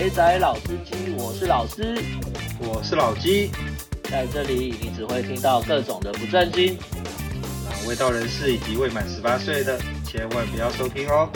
[0.00, 1.94] 肥仔老司机，我是老司，
[2.58, 3.50] 我是老鸡，
[4.04, 6.78] 在这里你只会听到各种的不正经，
[7.66, 11.30] 那卫道人士以及未满十八岁的，千万不要收听哦。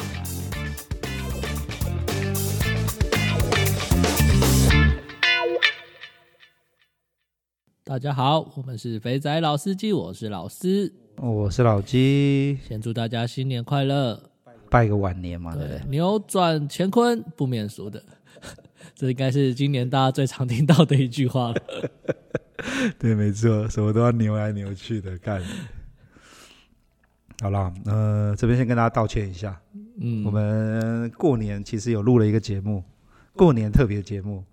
[7.85, 14.19] 大家好，我们是肥仔老司机，我是老司，我是老鸡，先祝大家新年快乐，
[14.71, 15.55] 拜个晚年嘛。
[15.55, 18.03] 对，扭转乾坤不免俗的，
[18.95, 21.63] 这应该是今年大家最常听到的一句话了。
[22.99, 25.43] 对，没错，什么都要扭来扭去的干。
[27.41, 29.61] 好了，呃，这边先跟大家道歉一下，
[30.01, 32.83] 嗯，我们过年其实有录了一个节目，
[33.35, 34.45] 过年特别节目。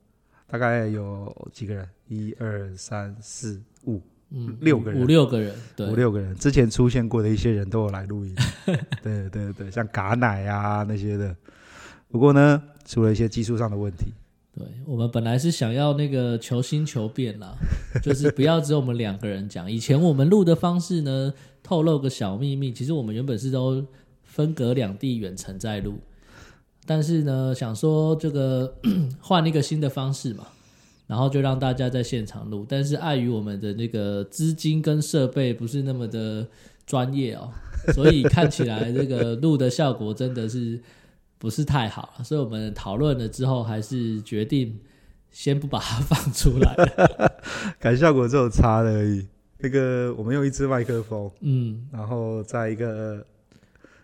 [0.47, 1.87] 大概有几个人？
[2.09, 6.35] 一二三四五，嗯，六个人，五六个人，对，五六个人。
[6.35, 8.35] 之前出现过的一些人都有来录音，
[9.01, 11.33] 对对对，像嘎奶啊那些的。
[12.09, 14.11] 不过呢，出了一些技术上的问题。
[14.53, 17.55] 对，我们本来是想要那个求新求变啦，
[18.03, 19.71] 就是不要只有我们两个人讲。
[19.71, 23.85] 以前我们录的方式呢，透露个小秘密，其实我们原本是都
[24.23, 25.99] 分隔两地远程在录。
[26.85, 28.75] 但是呢，想说这个
[29.21, 30.45] 换一个新的方式嘛，
[31.07, 32.65] 然后就让大家在现场录。
[32.67, 36.45] 但是碍于我们的那个资金跟设备不是那么的
[36.85, 37.49] 专业哦，
[37.93, 40.81] 所以看起来这个录的效果真的是
[41.41, 42.13] 不是太好。
[42.23, 44.79] 所以我们讨论了之后，还是决定
[45.31, 46.75] 先不把它放出来。
[47.81, 49.27] 感效果只有差而已。
[49.57, 53.25] 那个我们用一支麦克风， 嗯，然后在一个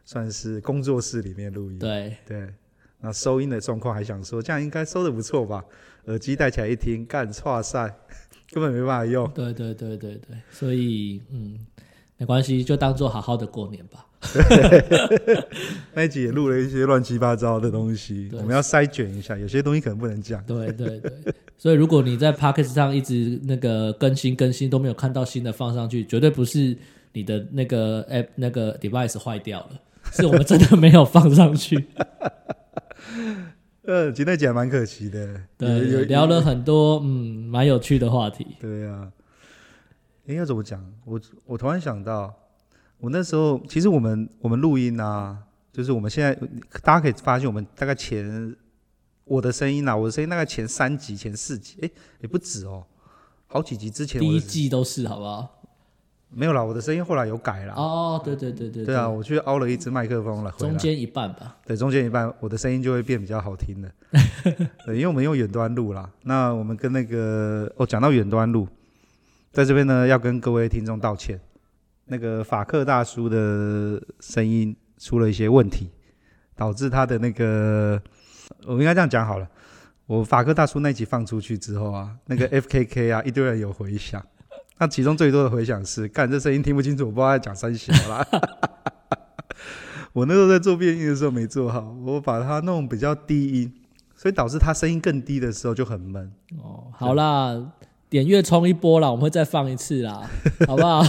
[0.03, 1.77] 算是工作室里面录音。
[1.77, 2.49] 对对。
[2.99, 5.63] 那收音的状况还想说，这样应该收的不错吧？
[6.05, 7.87] 耳机戴起来一听，干，哇塞，
[8.49, 9.29] 根本没办法用。
[9.29, 11.59] 对对对对对，所以嗯，
[12.17, 14.06] 没关系，就当做好好的过年吧。
[15.93, 20.43] 那一集也录了一些乱七八糟的东西，我们要筛选一下，有些东西可能不能讲。
[20.45, 21.11] 对对对，
[21.57, 26.77] 所以如果你在 p o c k e t 上一直那个更新更新都没有看到新的放上去，绝对不是
[27.13, 29.79] 你的那个 App 那个 Device 坏掉了，
[30.11, 31.85] 是我们真的没有放上去。
[33.83, 38.45] 呃，今天讲蛮可惜的，对，有聊了很多嗯蛮有趣的话题。
[38.59, 39.09] 对啊，
[40.25, 40.83] 应该怎么讲？
[41.05, 42.35] 我我突然想到，
[42.99, 45.37] 我那时候其实我们我们录音啊，
[45.71, 46.33] 就是我们现在
[46.81, 48.55] 大家可以发现，我们大概前
[49.25, 51.89] 我的声音啊，我的声音大概前三集、前四集，哎，
[52.21, 52.83] 也不止哦，
[53.47, 55.53] 好几集之前第一季都是，好不好？
[56.29, 57.73] 没有啦，我的声音后来有改了。
[57.75, 58.83] 哦，对对对对。
[58.83, 60.51] 对啊，我去凹了一支麦克风了。
[60.57, 61.55] 中间一半吧。
[61.65, 63.89] 对，中间一半，我的声音就会变比较好听的。
[64.85, 66.09] 对，因为我们用远端录啦。
[66.23, 68.67] 那我们跟那个哦，讲到远端录，
[69.53, 71.39] 在这边呢要跟各位听众道歉。
[72.07, 75.89] 那个法克大叔的声音出了一些问题，
[76.55, 78.01] 导致他的那个，
[78.65, 79.47] 我应该这样讲好了。
[80.05, 84.25] 我法克大叔那集放出去之后啊， 那个 FKK 啊，一堆人有回响。
[84.79, 88.25] 那其中最多的回响是，干这声音听不清楚，我不知道在讲三小啦。
[90.13, 93.73] 我那时候在做变音的时候没做好，我把它弄比较低音，
[94.15, 96.31] 所以导致它声音更低的时候就很闷。
[96.63, 97.55] 哦，好啦，
[98.09, 100.29] 点阅冲一波啦，我们会再放一次啦，
[100.65, 101.03] 好不好？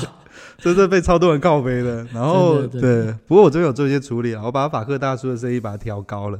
[0.58, 2.04] 这是被超多人告飞的。
[2.12, 6.38] 然后对，不过我这边有做一些处理啊，我把法克大叔的声音把它调高了，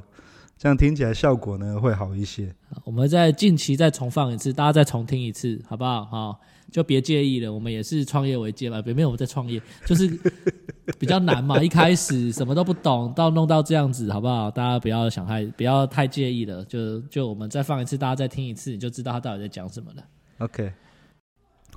[0.59, 2.55] 这样听起来效果呢会好一些。
[2.85, 6.05] 我们再近期再重放一次，大家再重听一次，好不好？
[6.05, 6.41] 好。
[6.71, 10.07] 就别介意了，我们也是创业维艰嘛，别没有我们在创业，就是
[10.99, 11.63] 比较难嘛。
[11.63, 14.51] 一开始什么都不懂，到弄到这样子，好不好？
[14.51, 16.63] 大家不要想太，不要太介意了。
[16.67, 20.03] 就就我们再放一次，大家再听一次，你就知道他到底在讲什么了。
[20.41, 20.71] OK，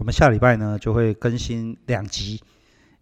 [0.02, 2.42] 我们下礼拜呢就会更新两集，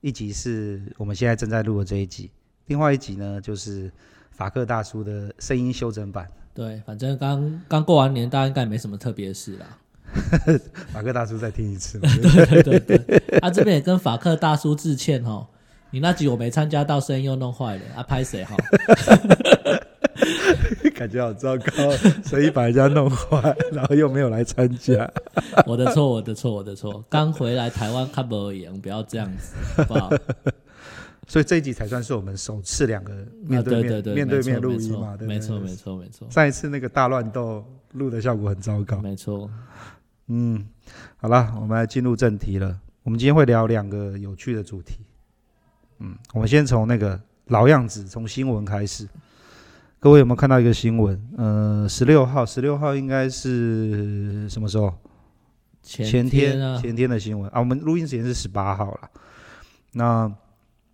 [0.02, 2.30] 一集是我们现在正在录的这一集，
[2.66, 3.90] 另外一集呢就是
[4.32, 6.28] 法克大叔的声音修整版。
[6.54, 9.78] 对，反正刚刚过完年，大家应该没什么特别的事啦。
[10.92, 11.98] 法克大叔再听一次。
[12.04, 15.48] 对对对对，啊，这边也跟法克大叔致歉哦。
[15.92, 18.58] 你那集我没参加到，声音又弄坏了，啊，拍谁哈？
[20.96, 21.92] 感觉好糟糕，
[22.24, 25.10] 所以把人家弄坏，然后又没有来参加。
[25.66, 27.04] 我的错，我的错，我的错。
[27.10, 30.10] 刚回来台湾看不赢，不要这样子，好不好？
[31.28, 33.14] 所以这一集才算是我们首次两个
[33.44, 35.16] 面对面、面对面录音嘛？
[35.22, 36.28] 没错，没错，没错。
[36.32, 39.50] 上一次那个大乱斗录的效果很糟糕，没错。
[40.28, 40.66] 嗯，
[41.18, 42.76] 好了，我们来进入正题了。
[43.04, 45.00] 我们今天会聊两个有趣的主题。
[46.00, 49.08] 嗯，我们先从那个老样子，从新闻开始。
[50.02, 51.22] 各位有没有看到一个新闻？
[51.36, 54.94] 呃，十六号，十六号应该是什么时候？
[55.84, 57.60] 前天啊，前天的新闻啊。
[57.60, 59.10] 我们录音时间是十八号了。
[59.92, 60.32] 那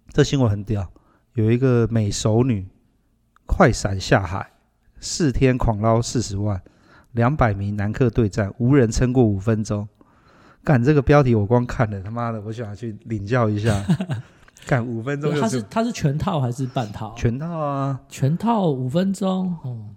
[0.09, 0.91] 这新闻很屌，
[1.33, 2.65] 有一个美熟女
[3.45, 4.49] 快闪下海，
[4.99, 6.59] 四天狂捞四十万。
[7.11, 9.87] 两百名男客对战，无人撑过五分钟。
[10.63, 13.85] 干这个标题我光看了，他妈的，我想要去领教一下。
[14.65, 17.13] 干五分钟，他是他是全套还是半套？
[17.15, 19.55] 全套啊，全套五分钟。
[19.63, 19.89] 哦，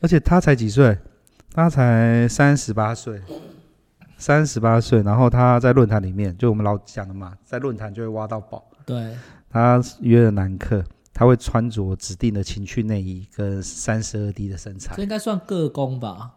[0.00, 0.96] 而且他才几岁？
[1.52, 3.22] 他才三十八岁，
[4.16, 5.02] 三十八岁。
[5.02, 8.64] 然后他在论坛里面，就我们老讲的嘛，在论坛就会挖到宝。
[8.84, 9.16] 对，
[9.50, 16.34] 他约了男客，他会穿着指定的情趣内衣跟三十二 D 的身材，这应该算个工吧？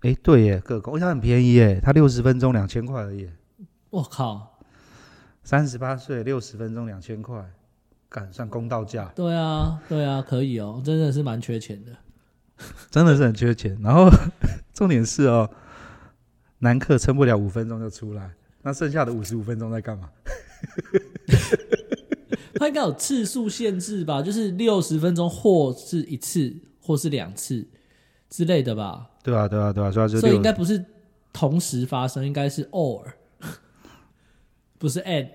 [0.00, 3.28] 哎，对耶，个工，他很便宜耶，他六十分钟两千块而已。
[3.90, 4.49] 我靠，
[5.42, 7.44] 三十八岁六十分钟两千块，
[8.08, 9.10] 敢算公道价？
[9.14, 11.92] 对啊，对啊，可以哦，真的是蛮缺钱的，
[12.90, 13.78] 真的是很缺钱。
[13.82, 14.08] 然后
[14.74, 15.48] 重点是哦，
[16.58, 18.30] 男客撑不了五分钟就出来，
[18.62, 20.10] 那剩下的五十五分钟在干嘛？
[22.56, 24.20] 他应该有次数限制吧？
[24.20, 27.66] 就是六十分钟，或是一次，或是两次
[28.28, 29.08] 之类的吧？
[29.22, 30.84] 对啊，对啊，对啊，所以所以应该不是
[31.32, 33.02] 同时发生，应该是 or，
[34.80, 35.28] 不是 add。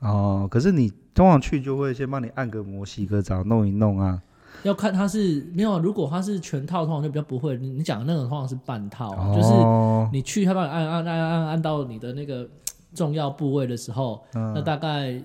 [0.00, 4.22] 哦，可是你通常去就会先帮你按个摩、洗个澡、弄一弄啊。
[4.64, 7.56] 要看他是没有，如果他是全套，通常就比较不会。
[7.56, 12.46] 你你讲的那种通常是半套，哦、就是你去他帮你按按按按按到你的那个
[12.92, 15.18] 重要部位的时候，嗯、那大概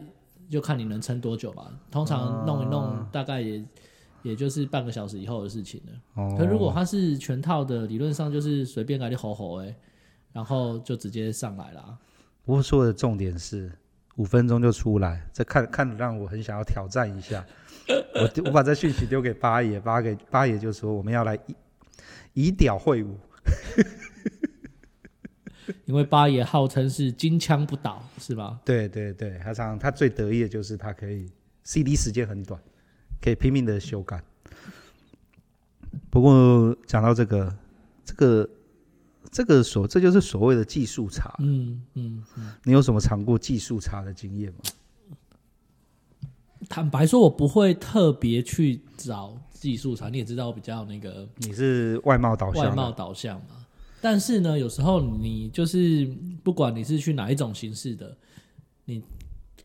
[0.49, 1.69] 就看你能撑多久吧。
[1.91, 3.61] 通常弄一弄，大概也。
[4.23, 6.23] 也就是半个小时以后的事情了。
[6.23, 6.35] 哦。
[6.35, 9.75] 可如果他是全套的，理论上就是随便给你吼吼哎，
[10.33, 11.95] 然后就直接上来了。
[12.45, 13.69] 不过说的重点是
[14.15, 17.45] 五分钟就出来，这看看让我很想要挑战一下。
[17.87, 21.55] 我我把这讯息丢给八爷，八给八爷就说我们要来以
[22.33, 23.17] 以屌会武。
[25.85, 28.59] 因为八爷号称是金枪不倒，是吧？
[28.63, 31.29] 对对对，他常他最得意的就是他可以
[31.63, 32.59] CD 时间很短。
[33.21, 34.21] 可以拼命的修改。
[36.11, 37.55] 不过讲到这个，
[38.03, 38.47] 这个，
[39.35, 41.35] 这个所，这就是所谓的技术差。
[41.39, 42.53] 嗯嗯嗯。
[42.63, 44.59] 你有什么尝过技术差的经验吗？
[46.69, 50.07] 坦白说，我不会特别去找技术差。
[50.07, 53.65] 你也知道，我比较那个，你是外貌导向，外貌导向嘛。
[53.99, 56.09] 但是呢，有时候你就是
[56.41, 58.15] 不管你是去哪一种形式的，
[58.85, 59.03] 你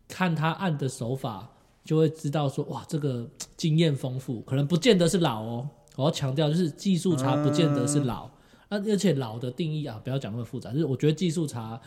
[0.08, 1.48] 看他按的手法。
[1.82, 5.68] 就会知道说哇，这个经验丰富，可能不见得是老哦。
[5.96, 8.30] 我要强调，就是技术差不见得是老，那、
[8.70, 10.72] 嗯、而且老的定义啊，不要讲那么复杂。
[10.72, 11.78] 就是我觉得技术茶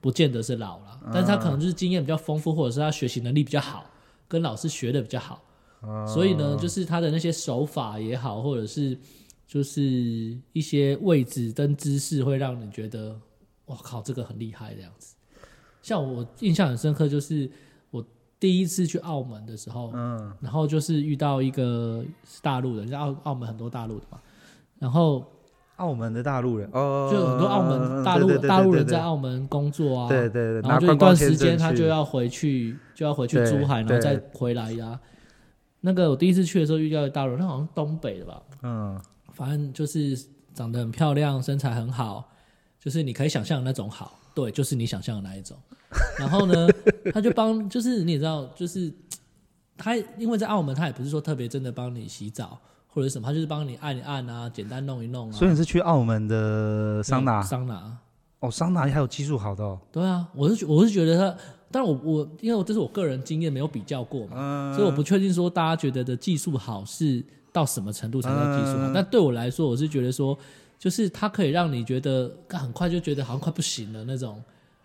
[0.00, 3.86] 不见得是老了，但是他可能就是经验比较丰富，或者是他学习能力比较好，
[4.28, 5.42] 跟老师学的比较好。
[5.82, 8.96] 嗯、所以呢，就是他的那些手法也好，或者是
[9.46, 9.82] 就是
[10.52, 13.18] 一些位置跟姿势，会让你觉得
[13.66, 15.16] 哇靠，这个很厉害这样子。
[15.80, 17.50] 像我印象很深刻，就是
[17.90, 18.04] 我。
[18.40, 22.04] 第一次去澳门的时候，嗯，然后就是遇到一个
[22.42, 24.20] 大陆人，澳澳门很多大陆的嘛，
[24.80, 25.24] 然后
[25.82, 34.98] 澳门的大陆人，哦，就很多澳门大陆大陆人在澳门工作啊，对对对，然后就一段时间他就要回去，就要回去珠海，然后再回来呀。
[35.80, 39.00] 那个我第一次去的时候遇到一个大陆人，他好像东北的吧，嗯，
[39.32, 40.16] 反正就是
[40.54, 42.30] 长得很漂亮，身材很好，
[42.78, 45.56] 就是你可以想象的那种好，对，就是你想象的那一种。
[46.16, 46.68] 然后呢，
[47.12, 48.92] 他就帮，就是你也知道，就是
[49.76, 52.56] 他因为在澳门，他也不是说特别真的帮你洗澡
[52.94, 55.32] 或者什么，他就是帮你按一按啊，简单弄一弄啊。
[55.32, 57.40] 所以你是去澳门的桑拿？
[57.42, 57.96] 桑拿
[58.40, 59.78] 哦，桑拿还有技术好的哦。
[59.90, 61.38] 对啊，我是我是觉得他，
[61.70, 68.88] 但我我因为我这是我个人经验，没有比较过嘛，嗯、所以我不确定说大家觉得的技术好是到什么程度才叫技术好。
[68.88, 70.36] 嗯、但对我来说，我是觉得说，
[70.78, 74.42] 就是它可以让你觉得很快就觉得好像快不行了那种。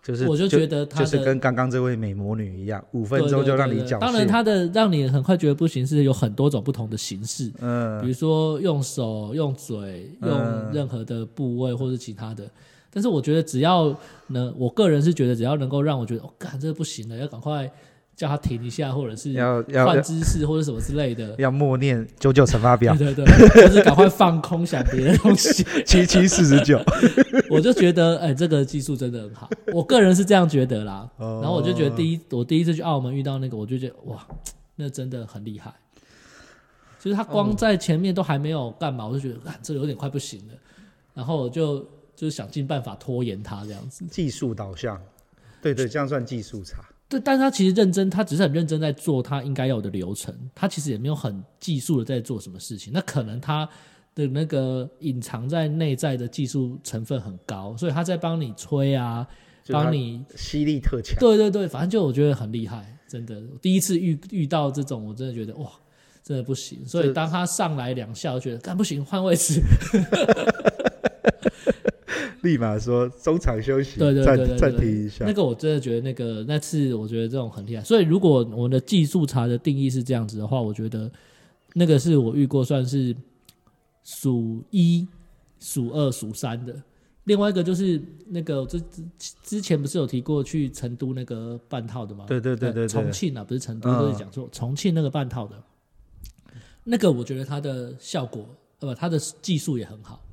[0.08, 4.00] 就是，我就觉得他就是跟刚刚这位美魔女一样，五分钟就让你讲。
[4.00, 12.46] 当然，他的让你很快觉得不行是有很多种不同的形式，嗯，比如说用手、用嘴、用任何的部位或是其他的。
[12.46, 12.52] 嗯、
[12.90, 13.94] 但是我觉得只要
[14.28, 17.70] 能，我个人是觉得只要能够让我觉得，哦，干这不行了，要赶快。
[18.18, 21.36] 叫他停一下，或者是要换姿势，或者什么之类的。
[21.38, 22.96] 要默念九九乘法表。
[22.96, 25.64] 对对对，就是赶快放空想别的东西。
[25.86, 26.82] 七七四十九。
[27.48, 29.48] 我就觉得，哎、欸，这个技术真的很好。
[29.72, 31.08] 我个人是这样觉得啦。
[31.20, 34.28] 然后我就觉得，第一，我第一次去澳门遇到那个，我就觉得哇，
[34.76, 35.72] 那真的很厉害。
[37.00, 40.54] 就是他光在前面都还没有干嘛，我就觉得，啊，这有点快不行了。
[41.14, 44.04] 然后我就就想尽办法拖延他这样子。
[44.10, 45.00] 技术导向。
[45.62, 46.78] 对对，这样算技术差。
[47.10, 52.92] 对，但是他其实认真，他只是很认真在做他应该有的流程，他其实也没有很技术的在做什么事情。
[52.92, 53.68] 那可能他
[54.14, 59.26] 的那个隐藏在内在的技术成分很高，所以他在帮你吹啊，
[59.70, 61.18] 帮你吸力特强。
[61.18, 63.42] 对对对，反正就我觉得很厉害，真的。
[63.62, 65.72] 第一次遇遇到这种，我真的觉得哇，
[66.22, 66.86] 真的不行。
[66.86, 69.62] 所以当他上来两下，我觉得干不行，换位置。
[72.48, 75.26] 立马说中场休息，对对对对，暂停一下。
[75.26, 77.84] 那个我真的觉得那个那次，我觉得这种很厉害。
[77.84, 81.12] 所以如果我们的技术茶的定义是这样子的话，我觉得
[81.74, 83.14] 那个是我遇过算是
[84.06, 85.06] 数一、
[85.60, 86.74] 数二、数三的。
[87.26, 89.04] 另外一个就是那个之之
[89.44, 92.24] 之前不是有提过去成都那个半套的吗？
[92.28, 95.62] 对对对对，对，重庆啊，不是成都，都是讲错，嗯、重庆那个半套的，
[96.86, 98.48] 那个我觉得它的效果
[98.80, 100.24] 呃不，它的技术也很好，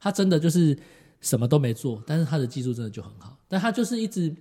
[0.00, 0.76] 它真的就是。
[1.24, 3.36] 什么都没做，但是他的技术真的就很好。
[3.48, 4.34] 但他就是一直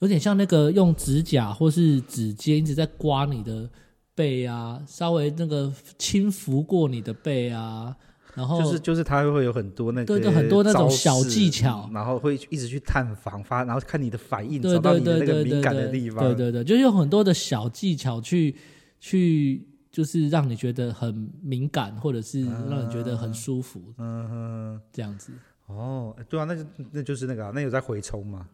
[0.00, 3.70] 有点像那个用指甲或是指尖一直在刮你的
[4.14, 7.94] 背啊，稍微那个轻拂过你的背啊，
[8.34, 16.24] 然后就是就是他会有很多那个对，很多那种小技巧，然后会一直去探访发，然后看你的反应，找到你的那个敏感的地方。
[16.24, 18.56] 对对对，就用很多的小技巧去
[18.98, 25.32] 去，就是让你觉得很敏感，或者是让你觉得很舒服，嗯哼，这样子。
[25.66, 28.48] 哦，对啊，那就那就是那个、啊，那有在回冲吗？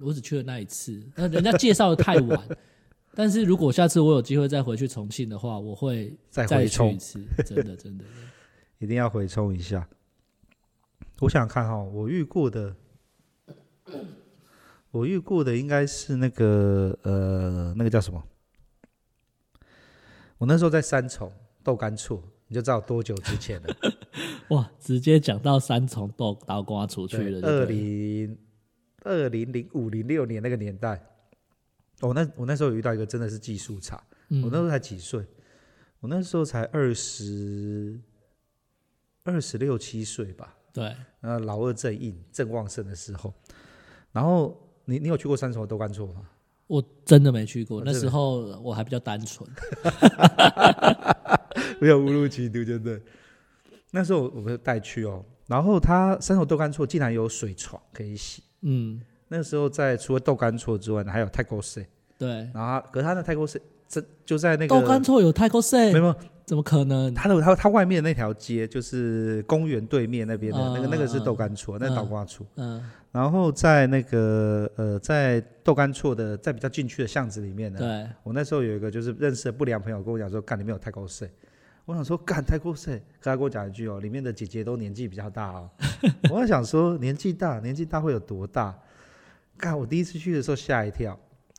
[0.00, 2.48] 我只去了那一次，那人家介绍的太晚。
[3.14, 7.22] 但是如果下次我有机会再回去重庆的话，我会再回冲一次。
[7.44, 8.04] 真的，真的，
[8.78, 9.86] 一定要回冲一下。
[11.20, 12.74] 我想看哈，我遇过的，
[14.90, 18.22] 我遇过的应该是那个呃，那个叫什么？
[20.38, 21.30] 我那时候在三重
[21.62, 22.22] 豆干厝。
[22.48, 23.74] 你就知道多久之前了？
[24.52, 27.40] 哇，直接讲到三重豆刀刮出去了。
[27.48, 28.38] 二零
[29.02, 31.02] 二零零五零六年那个年代，
[32.00, 34.02] 我那我那时候有遇到一个真的是技术差。
[34.28, 35.24] 嗯、我那时候才几岁？
[36.00, 37.98] 我那时候才二十
[39.24, 40.54] 二十六七岁吧。
[40.72, 43.32] 对，呃，老二正硬正旺盛的时候。
[44.10, 46.28] 然后你你有去过三重豆干厝吗？
[46.66, 49.48] 我真的没去过，那时候我还比较单纯。
[51.80, 53.00] 没有误入歧途，真的。
[53.94, 58.42] 那时候我们带去哦，然后他三重豆干厝竟然有水床可以洗。
[58.62, 61.86] 嗯，那个时候在除了豆干厝之外呢，还有泰国水。
[62.18, 65.92] 对，然后可是他的泰国水，这就在那个豆干厝有泰国水？
[65.92, 66.14] 没有，
[66.46, 67.12] 怎么可能？
[67.12, 72.46] 他的他他外面的那条街就是公园对面那边的、嗯、那个那个是豆干厝，嗯、那是倒瓜厝。
[72.56, 72.82] 嗯。
[73.10, 81.28] 然后在那个呃，在豆干厝的在比较进去的巷子里面呢，对，我那时候有一个就是认识的不良朋友跟我讲说，干里面有泰国水。
[81.84, 85.68] 我想说，干泰国赛，他跟我讲一句哦，里面的姐姐都年纪比较大哦。
[86.30, 88.72] 我在想说，年纪大，年纪大会有多大？
[89.58, 91.18] 干，我第一次去的时候吓一跳，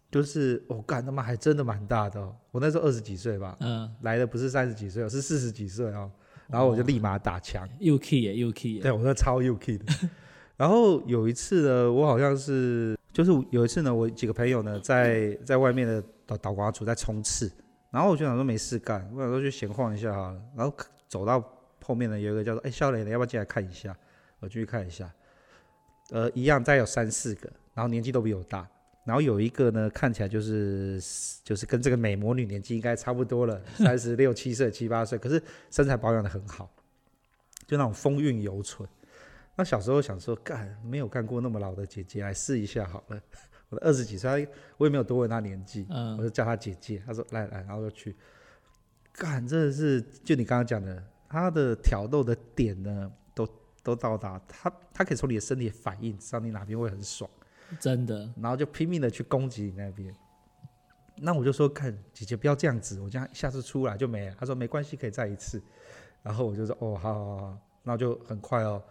[0.09, 2.33] 就是我干他妈还真的蛮大的哦。
[2.51, 6.09] 我那时候二十几岁吧，嗯，来的不是三十几岁，是四十几岁哦。
[6.47, 8.81] 然后我就立马打枪，又 key 耶，又 key 耶。
[8.81, 9.85] 对，我说超又 key 的。
[10.55, 17.51] 然后有一次呢，我好像是，就是有一次呢，我几个朋友呢，在在外面的岛岛瓜厝在冲刺。
[17.93, 20.41] 然后我就想说没事干，我想说去闲晃一下好了。
[20.57, 20.75] 然后
[21.07, 21.39] 走到
[21.83, 23.95] 后面呢，有一个叫做“哎，肖磊的，要不要进来看一下？”
[24.41, 25.13] 我进去看一下，
[26.09, 28.67] 呃，一样，再有三四个，然后年纪都比我大。
[29.05, 30.99] 然后有一个呢，看起来就是
[31.43, 36.69] 就是跟这个美魔女年纪应该差不多了， 三十六七岁、七八岁，可是身材保养的很好，
[37.67, 38.89] 就那种风韵犹存。
[39.55, 43.21] 那小时候想说，干没有干过那么老的姐姐，来试一下好了。
[43.81, 47.01] 二十几岁，我也没有多问他年纪，嗯、我就叫他姐姐。
[47.05, 48.15] 他说来来，然后就去
[49.11, 53.47] 干，真的是就你刚刚讲的，他的挑逗的点呢，都
[53.83, 57.29] 都到达，他他可以从你的身体反应知道你哪边会很爽，
[57.79, 60.13] 真的，然后就拼命的去攻击你那边。
[61.17, 64.35] 那我就说，看姐姐不要这样子，我这样下次出来就没了。
[64.39, 65.61] 他说没关系，可以再一次。
[66.23, 68.81] 然后我就说哦，好好好，那就很快哦。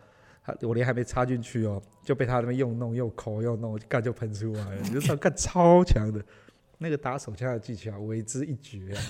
[0.44, 4.80] 他我连还没插进去哦，就被他那边又弄又抠又弄，干就喷出来了。
[4.82, 6.20] 你就知道干超强的，
[6.78, 9.02] 那个打手枪的技巧为之一绝啊！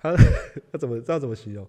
[0.00, 0.14] 他
[0.72, 1.66] 他怎么知道怎么形容？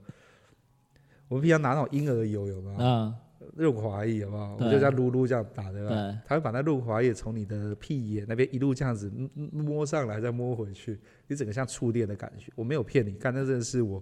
[1.28, 2.78] 我们平常拿那种婴儿油有没有？
[2.80, 3.16] 嗯，
[3.56, 4.56] 润滑液有没有？
[4.56, 5.90] 我们就这样撸撸这样打对吧？
[5.90, 12.52] 对，他会把那润滑液从你的屁眼那边一路这样子摸上来，再摸回去，你整个像触电的感觉。
[12.56, 14.02] 我没有骗你，干那真的是我。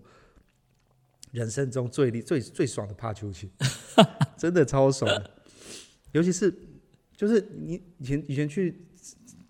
[1.38, 3.48] 人生中最最最爽的怕秋千，
[4.36, 5.32] 真的超爽的，
[6.14, 6.52] 尤其是
[7.16, 8.88] 就是你以前以前去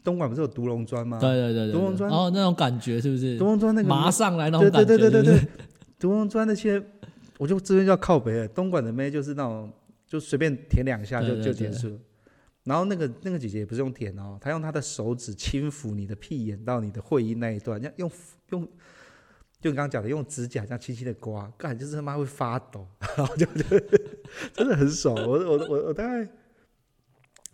[0.04, 1.18] 东莞不是有独龙砖吗？
[1.18, 3.38] 对对对对，独龙砖哦，那种感觉是不是？
[3.38, 5.48] 独龙砖那个麻上来那种感觉，对对对对对，
[5.98, 6.84] 独龙砖那些，
[7.38, 8.48] 我就这边叫靠北了。
[8.50, 9.72] 东莞的妹就是那种，
[10.06, 11.98] 就随便舔两下就就结束。
[12.66, 18.12] 然后那个那个姐姐也不是用舔哦，她用她的手指轻抚你的屁眼到你的会阴那一段，用用
[18.50, 18.68] 用。
[19.60, 22.88] 就你刚刚讲的，用指甲这样轻轻的刮，干就是他妈会发抖，
[23.18, 23.64] 然 后就就
[24.54, 25.16] 真的很爽。
[25.16, 26.28] 我我我我大概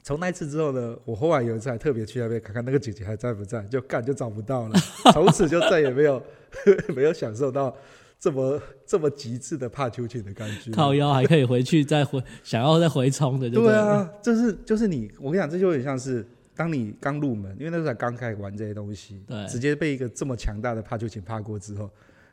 [0.03, 4.75] 从那一次之后呢，我后来有一次还特别去那边看看那个姐姐还在不在，就干就找不到了，
[5.13, 6.21] 从此就再也没有
[6.93, 7.73] 没有享受到
[8.19, 10.71] 这么这么极致的怕秋千的感觉。
[10.71, 21.89] 靠腰还可以回去再回想要再回冲的对，对啊，就是就是你，我跟你讲，这就有点像是当你刚入门，因为那时候才刚开始玩这些东西，对，直接被一个这么强大的帕秋千怕过之后，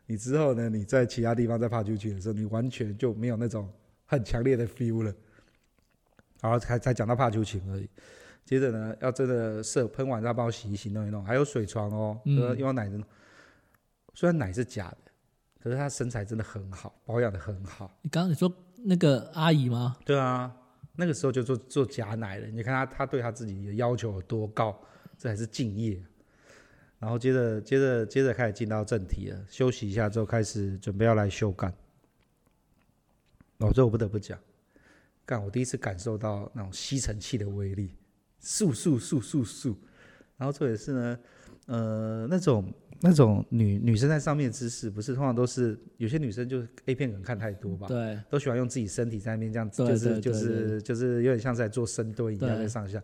[0.06, 3.68] 你之后呢，你在其他地方在怕秋千的时候，你完全就没有那种
[4.06, 5.14] 很强烈的 feel 了。
[6.42, 7.86] 然后才才讲到怕秋琴而已，
[8.46, 12.98] 接着呢，要真的射喷完再帮我洗一洗弄一弄，还有水床哦，嗯，因为奶子
[14.14, 15.12] 虽然奶是假的，
[15.62, 17.94] 可是她身材真的很好，保养的很好。
[18.00, 18.50] 你刚刚你说
[18.84, 19.98] 那个阿姨吗？
[20.02, 20.50] 对啊，
[21.00, 22.47] 那个时候就做做假奶了。
[22.49, 24.78] 你看他他对他自己的要求有多高，
[25.16, 25.99] 这还是敬业。
[26.99, 31.73] 然后接着接着接着开始进到正题了，休息一下之后开始准备要来修干。
[33.57, 34.38] 哦，这我不得不讲。
[35.25, 35.42] 干！
[35.42, 37.95] 我第一次感受到那种吸尘器的威力，
[38.38, 39.78] 速速速速速。
[40.37, 41.19] 然后这也是呢，
[41.66, 53.02] 呃，那种那种女女生在上面的姿势，不是通常都是有些女生就是 A 片可能看太多吧，对，都喜欢用自己身体在那边这样子，就是就是就是有点像在做深蹲一样在上下。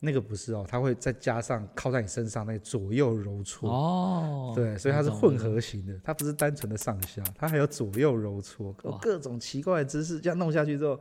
[0.00, 3.70] 那个不是哦，它会再加上靠在你身上那左右揉搓。
[3.70, 8.70] 哦，对，所以它是混合型的，它不是单纯的上下，它还有左右揉搓，
[9.00, 10.98] 各种奇怪的姿势，这样弄下去之后。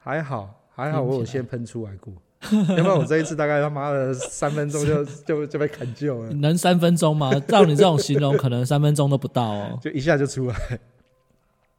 [0.00, 2.14] 还好还好，我有先喷出来过，
[2.76, 6.30] 要不然我这一次大概他妈的三分钟就就就被砍救了。
[6.34, 7.32] 能三分钟吗？
[7.40, 10.54] 照你这种形容，可能三分钟都不到哦，就一下就出来。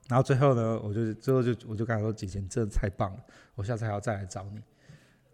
[0.10, 3.18] 然后最后呢，我就最后就我就跟他说：“姐姐，你真的太棒了，
[3.56, 4.60] 我下次还要再来找你。”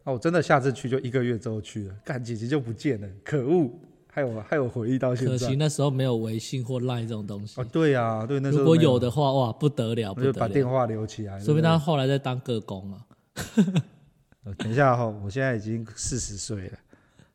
[0.04, 3.72] 啊，我真的下次去就一个月之后去了，干姐姐就不见了，可恶！
[4.08, 5.32] 害我害我回忆到现在。
[5.32, 7.60] 可惜那时候没有微信或 Line 这种东西。
[7.60, 11.40] 哦，对呀、啊，对，那时候如果有的话，哇，不得了，不得了，就把电话留起来。
[11.40, 13.00] 说不定他后来在当个工啊。
[14.54, 16.78] 等一下哈，我现在已经四十岁了，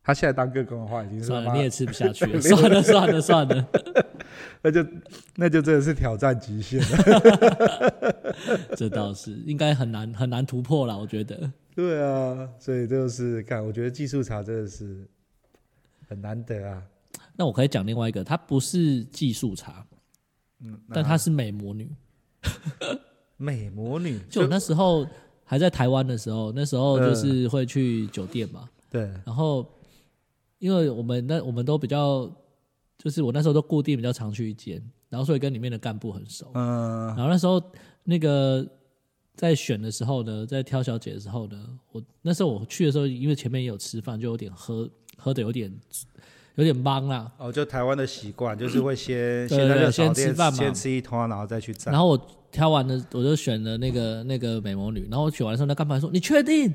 [0.02, 2.40] 他现在当个工的话，已经是算了，你也吃不下去了。
[2.42, 3.68] 算了算了算了，
[4.62, 4.86] 那就
[5.36, 8.34] 那就真的是挑战极限了。
[8.76, 11.50] 这倒是应该很难很难突破了，我觉得。
[11.74, 15.06] 对啊，所以就是看，我觉得技术茶真的是。
[16.08, 16.82] 很难得啊！
[17.36, 19.86] 那我可以讲另外一个，她不是技术茶，
[20.58, 21.88] 嗯，但她是美魔女。
[23.36, 25.06] 美魔女，就那时候
[25.50, 29.02] 还在台湾的时候，那时候就是会去酒店嘛，对。
[29.26, 29.66] 然后，
[30.60, 32.30] 因为我们那我们都比较，
[32.96, 37.08] 就是我那时候都固定比较常去一间，然后所以跟里面的干部很熟，嗯。
[37.08, 37.60] 然后那时候
[38.04, 38.64] 那个
[39.34, 41.58] 在选的时候呢，在挑小姐的时候呢，
[41.90, 44.88] 我那时候我去的时候，因为前面也有吃饭，就有点喝。
[45.22, 45.70] 喝的有点
[46.60, 47.30] 有点忙啦。
[47.38, 51.90] 哦，就台湾的习惯， 就是会先先在热炒店先吃饭嘛，先吃一通，然后再去站。
[51.92, 55.08] 然后我挑完了，我就选了那个那个美魔女。
[55.10, 56.70] 然后我选完的时候，那干部说：“你确定？”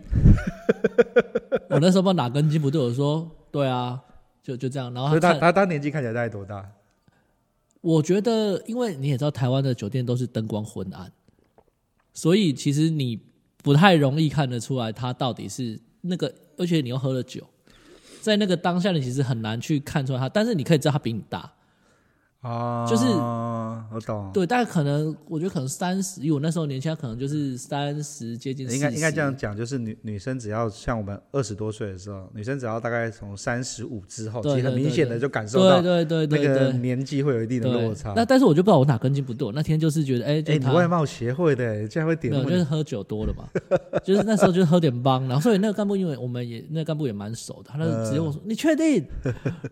[1.70, 4.00] 我那时候不知道哪根筋不对，我说：“对啊，
[4.42, 6.66] 就就这样。”然后他他当年纪看起来大概多大？
[7.82, 11.12] 我觉得，因为你也知道，台湾的酒店都是灯光昏暗，
[12.14, 13.20] 所以其实你
[13.62, 17.46] 不太容易看得出来他到底是那个，而且你又喝了酒。
[18.26, 21.48] 在那个当下，你其实很难去看出来他，但是你可以知道他比你大。
[22.46, 28.76] 啊，就是我懂，对，大概可能我觉得可能三十，因为我那时候年轻，可能就是三十接近40。
[28.76, 38.14] 应该应该这样讲，就是女女生只要像我们二十多岁的时候，女生只要大概从三十五之后，其实很明显的就感受到，对对对，那个年纪会有一定的落差。
[38.16, 42.32] 那但是我就不知道我哪根筋不对，我那天就是觉得，哎、欸，哎、欸，你外貌协会的，竟然会点？
[42.32, 43.50] 没有，就是喝酒多了嘛，
[44.06, 49.04] 就是那时候就是喝点帮，然后所以那个干部，因为我们也那个干部也蛮熟的，他就直接我说，呃、你确定？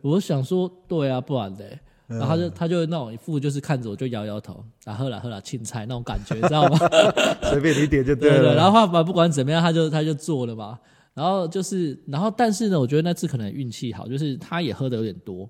[0.01, 1.65] 我想说，对啊，不然的。
[2.07, 6.77] 然后他就他就那种一副就是看着我就摇摇头，然后喝了喝了青菜那种感觉，知道吗？
[7.49, 8.37] 随便你点就对了。
[8.37, 10.77] 对对，然后他不管怎么样，他就他就做了嘛。
[11.13, 15.47] 然后就是，然后但是呢，我觉得那次可能运气好，就是他也喝的有点多。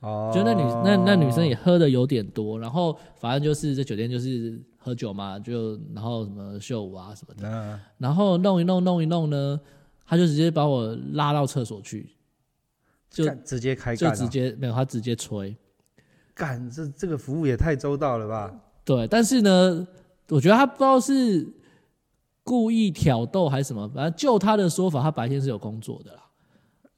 [0.00, 0.30] 哦。
[0.34, 9.60] 就那女那那女生也喝的有点多，然后反正就是在酒店就是喝酒嘛，就然后什么秀舞啊什么的，嗯、然后弄一弄弄一弄呢，
[10.06, 12.08] 他就直接把我拉到厕所去。
[13.12, 15.54] 就直接开干，就直接没有他直接吹，
[16.34, 18.52] 干这这个服务也太周到了吧？
[18.84, 19.86] 对，但是呢，
[20.30, 21.46] 我觉得他不知道是
[22.42, 26.22] 故意挑逗还是什么，反正就他的说法，他白天是有工作的啦。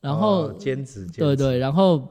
[0.00, 2.09] 然后兼职，对对，然后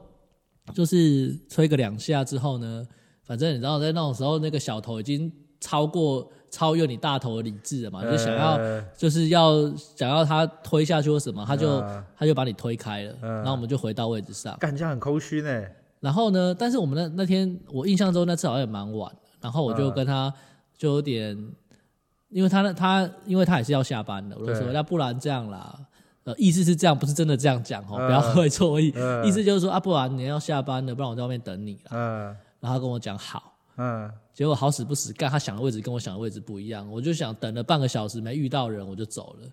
[0.74, 2.86] 就是吹个两下之后呢，
[3.22, 6.30] 反正你知道在那种时候，那个小头已经超过。
[6.54, 8.02] 超越你大头的理智了嘛？
[8.04, 8.56] 就想要，
[8.96, 11.80] 就是要想要他推下去或什么，他就
[12.16, 14.56] 他就把你推开了，然后我们就回到位置上。
[14.60, 15.64] 感觉很空虚呢。
[15.98, 20.32] 然后呢，但是我们那那天我印象中那次好像也蛮晚，然后我就跟他
[20.76, 21.36] 就有点，
[22.28, 25.76] 因为他那，他因为他也是要下班的，我就说那不然这样啦，
[26.24, 31.90] 呃，意思是这样，不是真的这样讲哦，不要会错意，意思就是说啊，不然你要下班了，不然我在外面等你了。
[31.92, 39.48] 嗯，然后他跟我讲好，嗯，结果好死不死干，他想的位置跟我想的位置不一样，我就想等了半个小时没遇到人，我就走了。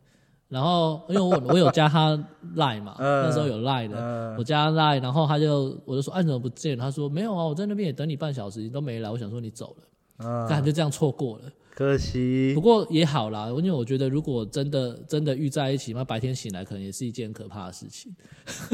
[0.49, 2.17] 然后因为我我有加他
[2.55, 6.77] line 嘛， 那时候有 line 的，我加他 line，然后他就我就说啊，怎么不见？
[6.77, 9.73] 他说没有啊，我在那边也等你半小时，你都没来，我想说你走
[10.17, 11.43] 了，干就这样错过了。
[11.73, 18.13] 可惜，不过也好啦，因为我觉得如果真的真的遇在一起，那白天醒来可能也是一件可怕的事情。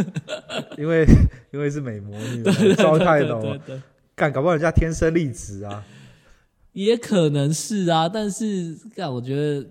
[0.79, 1.05] 因为
[1.53, 2.43] 因为是美魔女，
[2.75, 3.57] 招太浓，
[4.15, 5.85] 干搞不好人家天生丽质啊，
[6.85, 8.07] 也可能是啊。
[8.07, 9.67] 但是干我觉得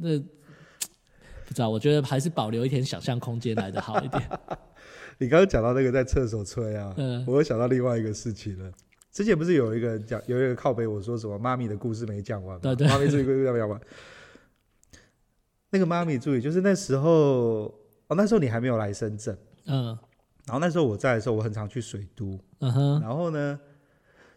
[0.00, 4.22] 那不知道，我觉得还是保留一点想象空间来的好一点。
[5.18, 8.70] 你刚刚讲到那个在厕所吹啊，嗯，我又想到另外一个事情了。
[9.12, 13.80] 之前不是有一个人讲，有一个靠背我说什么妈咪的故事没讲完对，妈咪注意故事没讲完。
[15.70, 17.74] 那个妈咪注意就是那时候
[18.06, 19.86] 哦，那时候你还没有来深圳，嗯，
[20.46, 23.60] 然后那时候我在的时候，我很常去水都，嗯哼，然后呢，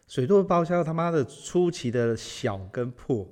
[0.06, 3.26] 水都的包厢他妈的出奇的小跟破，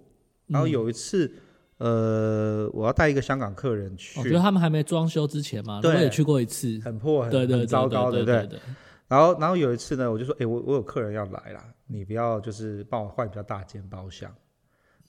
[0.46, 1.30] 然后有一次，
[1.78, 8.48] 呃，我要带一个香港客人去，我觉得他们还没装修之前嘛，对，我也去过一次，很破，很很糟糕，对不对？
[9.08, 14.32] 然后，然后有一次呢，我就说，哎，我我有客人要来啦，你不要就是帮我换比较大间包厢。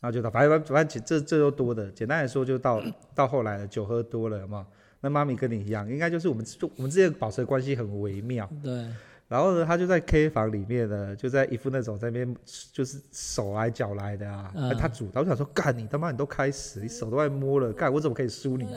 [0.02, 1.90] 然后就到，反正反正这这都多的。
[1.92, 2.84] 简单来说，就到
[3.16, 4.66] 到后来了，酒喝多了，有？
[5.00, 8.50] 那妈咪跟你一样，应该就是我们就我们之间保持的关系很微妙。
[8.62, 8.86] 对。
[9.34, 12.38] 然后呢，他就在 K 房里面呢，就在一副那种在那边
[12.72, 14.52] 就是手来脚来的啊。
[14.54, 18.68] 嗯、他主，我想说，干你他妈你都开始，你手都快摸了，干我怎么可以输你？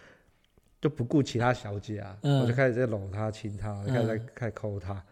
[0.80, 5.04] 就不顾其他小姐啊，嗯、我就开始在搂她、亲她，开始在开始抠她，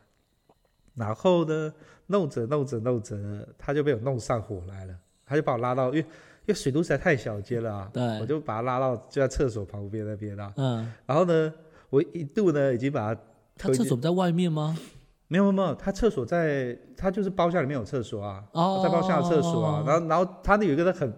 [0.94, 1.74] 然后呢，
[2.06, 4.94] 弄着弄着弄着，他就被我弄上火来了，
[5.26, 6.06] 他就把我拉到，因为因
[6.46, 7.90] 为水都实在太小间了啊，
[8.22, 11.52] 我就把他拉到就在厕所旁边那边啊，嗯，然后呢，
[11.90, 13.20] 我一度呢已经把他，
[13.58, 14.78] 他厕所不在外面吗？
[15.26, 21.12] 没有没有，他厕所在，他就是包厢里面有厕所啊，哦，在包厢有厕所啊，然后然后他那有一个很。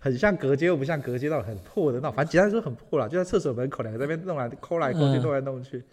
[0.00, 5.84] 很像隔间又不像隔间，那种很破的那种，反正简单说很破了，就在厕所门口两个在那边弄来抠来抠去，弄来弄去。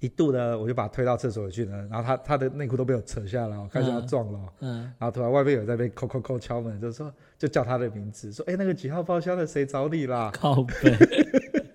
[0.00, 4.38] 一度呢，我就把他推到厕所里去了，然后他他的内裤都被我扯下来，我开始要撞了。
[4.60, 4.82] 嗯。
[4.98, 10.30] 然后突然外面有人在那边抠抠抠敲门，就说就叫他的名字，说哎、欸、那个几号包厢的谁找你啦？
[10.34, 10.74] 靠背。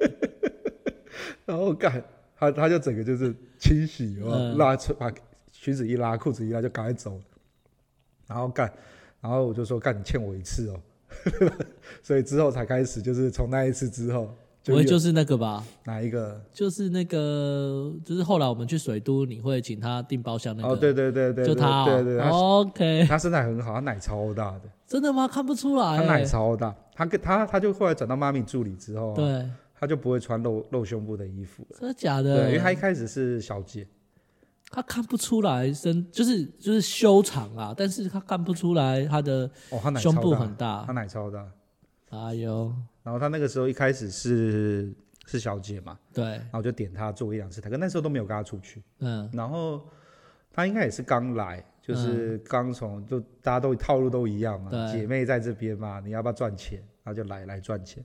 [1.43, 2.03] 然后干
[2.51, 5.11] 他他就整个就是清洗，哦拉出把
[5.51, 7.19] 裙子一拉，裤子一拉就赶快走。
[8.27, 8.71] 然后干。
[9.21, 10.77] 然后我就说，干你欠我一次哦，
[12.03, 15.63] 所以之后才开始，就是从那一次之后，不会就是那个吧？
[15.85, 16.41] 哪一个？
[16.51, 20.73] 就是那个，就是后来我们去水都，你会请他订包厢那个？
[20.73, 23.05] 哦，对对对对，就他，对对，OK。
[23.07, 24.63] 他身材很好，他奶超大的。
[24.85, 25.25] 真的吗？
[25.25, 25.95] 看不出来。
[25.95, 29.49] 他奶超大，他跟他他就后来转到妈咪助理之后，对，
[29.83, 31.77] 他就不会穿露露胸部的衣服了。
[31.79, 32.43] 真的假的？
[32.43, 33.85] 对，因为他一开始是小姐。
[34.71, 41.47] 他看不出来身就是就是修长啊，但是他看不出来他的哦胸部很大，哦、他奶超大，
[42.09, 44.91] 哎呦，然后他那个时候一开始是
[45.27, 49.79] 是小姐嘛，对，然后就点他做一两次台，可那时候都没有跟他出去，嗯，然后
[50.51, 56.79] 他应该也是刚来，就是刚从、嗯、就大家都套路都一样嘛，对姐妹在这边嘛，你要不要赚钱？
[57.03, 58.03] 然后就来来赚钱，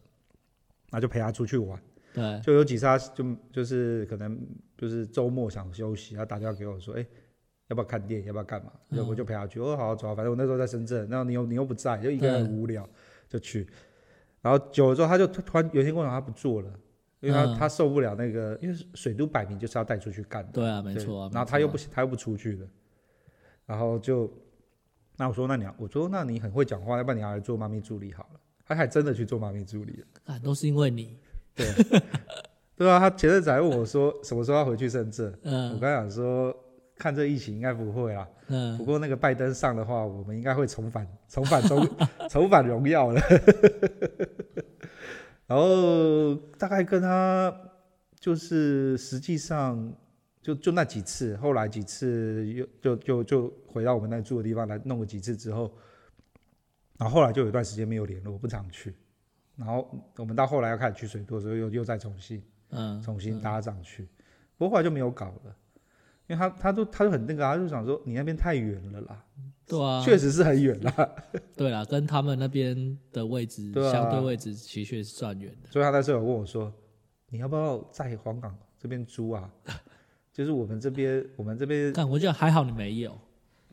[0.91, 1.81] 然后就陪他出去玩。
[2.15, 4.39] 对，就有几次他就就是可能
[4.77, 7.09] 就是周末想休息，他打电话给我说，哎、欸，
[7.69, 8.27] 要不要看电影？
[8.27, 8.73] 要不要干嘛？
[8.89, 9.61] 嗯、我就陪他去。
[9.61, 12.89] 我说好好走，反正我那时候在深圳，然后你又你又不在，就一个人很无聊，
[13.29, 13.69] 就去。
[14.41, 16.71] 然后久了之后，他就突然有一天跟我讲他不做了，
[17.21, 20.53] 因为他、嗯、他受不了那个，因为水都摆明就是要带出去干的。
[20.53, 21.31] 对啊，没错啊。
[21.33, 22.67] 然后他又不他又不出去了，
[23.67, 24.33] 然后就
[25.17, 28.41] 那我说那你要我说那你很会讲话，要不然你要来做妈咪助理好了。
[28.69, 30.07] 他还真的去做妈咪助理了。
[30.27, 31.17] 啊，都是因为你。
[31.55, 31.67] 对，
[32.77, 35.33] 对啊，他前阵子还问我说什么时候要回去深圳。
[35.43, 36.55] 嗯，我刚才讲说，
[36.97, 38.29] 看这疫情应该不会啊。
[38.49, 41.89] 嗯，不过那个拜登上的话，我们应该会重返 重返重
[42.29, 43.21] 重返荣耀了。
[45.49, 47.53] 然后大概跟他
[48.21, 49.91] 就是实际上
[50.43, 55.73] 就就那几次，后来几次又就就就回到我们那住的地方来弄了几次之后，
[56.99, 58.95] 然后后来就有一段时间没有联络，我不常去。
[59.57, 64.09] 然后我们到后来要开始去水都的时候，又又再重新，嗯，重新搭上去，嗯、
[64.57, 65.57] 不过后来就没有搞了，
[66.29, 69.25] 因为他他都他就很那个，他就想说你那边太远了啦，
[69.67, 71.15] 对啊，确实是很远啦，
[71.57, 76.73] 对啦，跟他们那边的位置相对位置其实是算远的，所以他那时候有问我说，
[77.31, 79.51] 你要不要在黄冈这边租啊？
[80.33, 83.19] 就是我们这边我们这边，但我觉得还好你没有，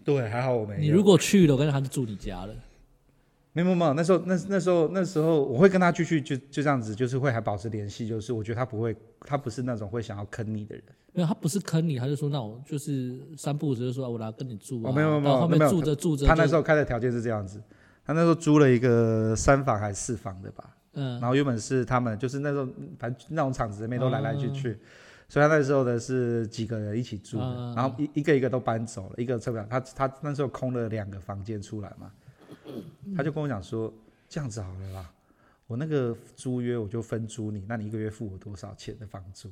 [0.04, 2.56] 对，还好我没有，你如果去了，我跟他就住你家了。
[3.64, 10.84] 没有没有，那时候那那时候那时候我会跟他继续就就这样子，就是会还保持联系，就是我觉得他不会，他不是那种会想要坑你的人。
[11.14, 14.90] 没有，他不是坑你，他就说那我就是三不五时就说我来跟你住啊。
[14.90, 17.62] 哦，没有没有，后面住着住着，他那时候开的条件是这样子，
[18.06, 20.76] 他那时候租了一个三房还是四房的吧？
[20.98, 24.80] 嗯，然后原本是他们就是那种反正那种厂子里面都来来去去，嗯、
[25.30, 32.12] 所以他那时候的是几个人一起住的，嗯、然后一一个一个都搬走了，一个车不了，他他那时候空了两个房间出来嘛，
[33.16, 33.94] 他就跟我讲说。
[34.28, 35.14] 这样子好了啦，
[35.68, 39.48] 我那个租约我就分租你，那你一个月付我多少钱的房租？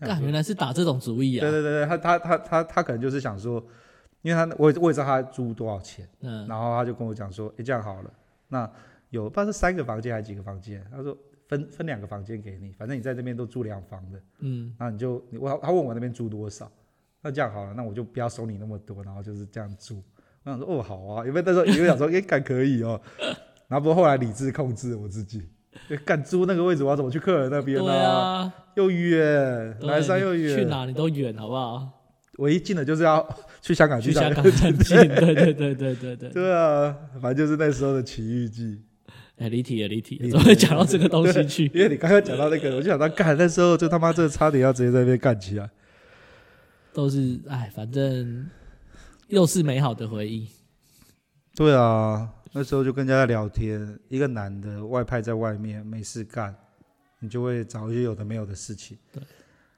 [0.00, 1.42] 啊，原来是打这种主意啊！
[1.42, 3.62] 对对对，他他他他他可能就是想说，
[4.22, 8.10] 因为他我我也知道他租多少钱，嗯，然后他就跟我讲说，哎，这样好了，
[8.48, 8.68] 那
[9.10, 10.82] 有不知道是三个房间还是几个房间？
[10.90, 11.16] 他说
[11.46, 16.72] 分分两个房间给你，反正你在这边都住两房的，嗯，那你就我他问我那边租多少，
[17.20, 20.02] 那这样好了，那我就不要收你那么多，然后就是这样住。
[20.46, 23.00] 我想说哦好啊，因为那时候因为想说 哎，干可以哦。
[23.68, 25.42] 然后不过后来理智控制我自己，
[26.04, 27.92] 干租那个位置，我要怎么去客人那边呢？
[27.92, 31.88] 啊，又远，南山又远，去哪里都远，好不好？
[32.38, 33.26] 唯一近的就是要
[33.60, 36.28] 去香港，去香港很近，对对对对对对。
[36.30, 38.80] 对啊，反正就是那时候的奇遇记。
[39.38, 41.64] 哎，离题了，离题了，怎么会讲到这个东西去？
[41.74, 45.68] 因为你刚刚讲到那个，我就想到干那时候就他妈这差点要直接在那边干起来。
[46.92, 48.46] 都是哎，反正
[49.28, 50.48] 又是美好的回忆。
[51.54, 52.32] 对啊。
[52.52, 56.56] 那时候就跟人家聊天，一个男的外派在外面没事干，
[57.18, 58.96] 你就会找一些有的没有的事情。
[59.12, 59.22] 对，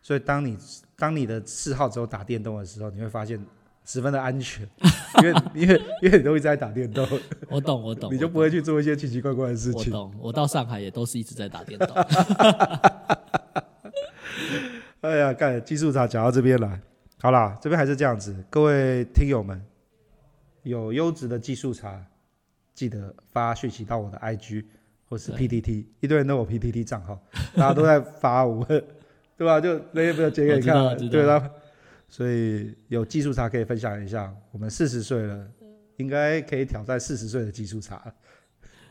[0.00, 0.56] 所以当你
[0.94, 3.44] 当你的嗜好只有打电动的时候，你会发现
[3.84, 4.64] 十分的安全，
[5.20, 7.04] 因为因为因为你都一直在打电动。
[7.48, 9.92] 我懂我懂，你就不会去做一些奇奇怪怪的事情。
[9.92, 11.88] 我懂，我到上海也都是一直在打电动。
[15.00, 16.80] 哎呀，干技术茶讲到这边来，
[17.20, 19.60] 好啦，这边还是这样子，各位听友们，
[20.62, 22.04] 有优质的技术茶。
[22.74, 24.64] 记得发讯息到我的 IG
[25.08, 27.20] 或是 PTT，一堆人都有 PTT 账号，
[27.56, 28.64] 大家都在发我，
[29.36, 29.60] 对吧？
[29.60, 31.50] 就那些不要截给你看，对吧？
[32.08, 34.32] 所以有技术茶可以分享一下。
[34.52, 35.44] 我们四十岁了，
[35.96, 38.14] 应该可以挑战四十岁的技术茶。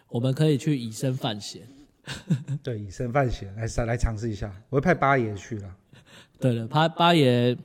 [0.10, 1.62] 我们可以去以身犯险，
[2.62, 4.54] 对，以身犯险来来尝试一下。
[4.68, 5.76] 我会派八爷去了。
[6.42, 7.58] 对了，八八爷，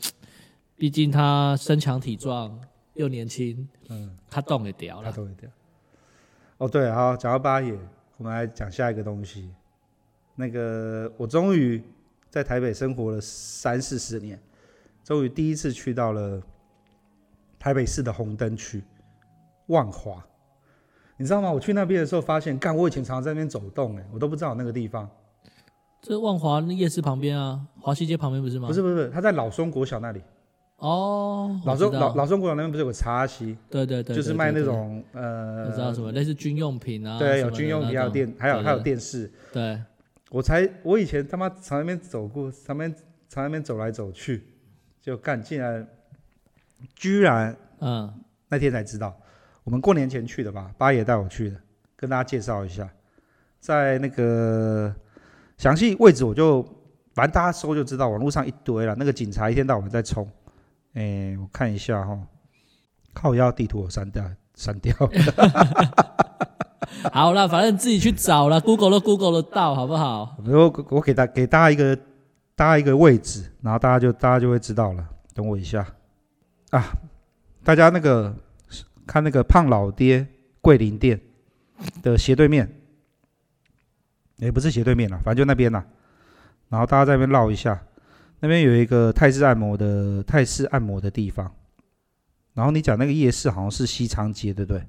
[0.82, 2.58] 毕竟他身强体壮
[2.94, 5.48] 又年轻，嗯，他动也掉了，他动也掉。
[6.58, 7.72] 哦，对，好，讲到八爷，
[8.16, 9.48] 我们来讲下一个东西。
[10.34, 11.80] 那个，我终于
[12.28, 14.36] 在台北生活了三四十年，
[15.04, 16.42] 终于第一次去到了
[17.60, 18.82] 台北市的红灯区
[19.66, 20.20] 万华。
[21.16, 21.52] 你知道吗？
[21.52, 25.08] 我去那边的时候发现，干，我以前常常在那边走动，哎，我都不知道那个地方。
[26.00, 28.66] 这万华夜市旁边啊，华西街旁边不是吗？
[28.66, 30.20] 不是，不是，不是，他在老松国小那里。
[30.82, 33.56] 哦，老中老老中国小那边不是有个茶席？
[33.70, 37.20] 对对对，就是卖那种呃，我知道什么类似军用品啊？
[37.20, 39.30] 对，有军用品，还有电，还有还有电视。
[39.52, 39.80] 对，
[40.28, 42.94] 我才我以前他妈从那边走过，从那边
[43.28, 44.42] 从那边走来走去，
[45.00, 45.86] 就干，竟然
[46.96, 48.12] 居然嗯，
[48.48, 49.16] 那天才知道，
[49.62, 50.68] 我们过年前去的吧？
[50.76, 51.56] 八爷带我去的，
[51.94, 52.90] 跟大家介绍一下，
[53.60, 54.92] 在那个
[55.58, 56.60] 详细位置我就
[57.14, 60.28] 反正大家搜就知道，网络上一堆了，那个警察一天到晚在冲。
[60.94, 62.18] 哎、欸，我看一下哈，
[63.14, 64.22] 靠腰地图我删掉，
[64.54, 64.94] 删掉。
[67.10, 70.36] 好了，反正自己去找了，Google 都 Google 得到，好不好？
[70.44, 71.96] 我我给大给大家一个
[72.54, 75.08] 大家一个位置，然后大家就大家就会知道了。
[75.34, 75.86] 等我一下
[76.70, 76.84] 啊，
[77.64, 78.36] 大家那个
[79.06, 80.26] 看那个胖老爹
[80.60, 81.18] 桂林店
[82.02, 82.70] 的斜对面，
[84.36, 85.82] 也、欸、不是斜对面了，反正就那边了。
[86.68, 87.82] 然后大家在那边绕一下。
[88.42, 91.54] 那边有一个泰式按摩的泰式按摩的地方，
[92.54, 94.82] 然后你讲那个夜市好像是西昌街，对不对？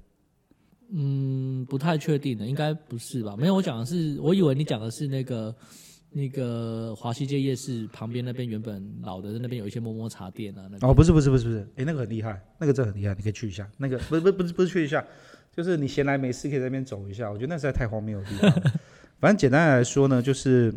[0.92, 3.38] 嗯，不太确定的，应该不是吧？
[3.38, 5.56] 没有，我讲的是，我以为你讲的是那个
[6.10, 10.68] 那个华西街夜市旁边那边原本老的那边有一些摸摸茶店啊。
[10.72, 13.70] 那哦，不是不是不是不是，哎，那个很厉害，那个真的很厉害，你可以去一下。
[13.78, 15.06] 那个不是不是不是不是去一下，
[15.56, 17.30] 就是你闲来没事可以在那边走一下。
[17.30, 18.52] 我觉得那实在太荒谬的地方。
[19.20, 20.74] 反正简单来说呢，就是。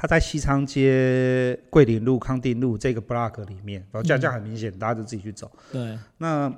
[0.00, 5.50] 它在西昌街、桂林路、康定路这个 block 里面，然后这样这样很明显，嗯、大家就自己去走。
[5.72, 5.98] 对。
[6.18, 6.48] 那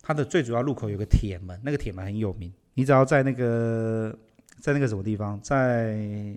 [0.00, 2.50] 它的最主要入口有个铁门，那个铁门很有名。
[2.72, 4.18] 你只要在那个
[4.58, 6.34] 在那个什么地方，在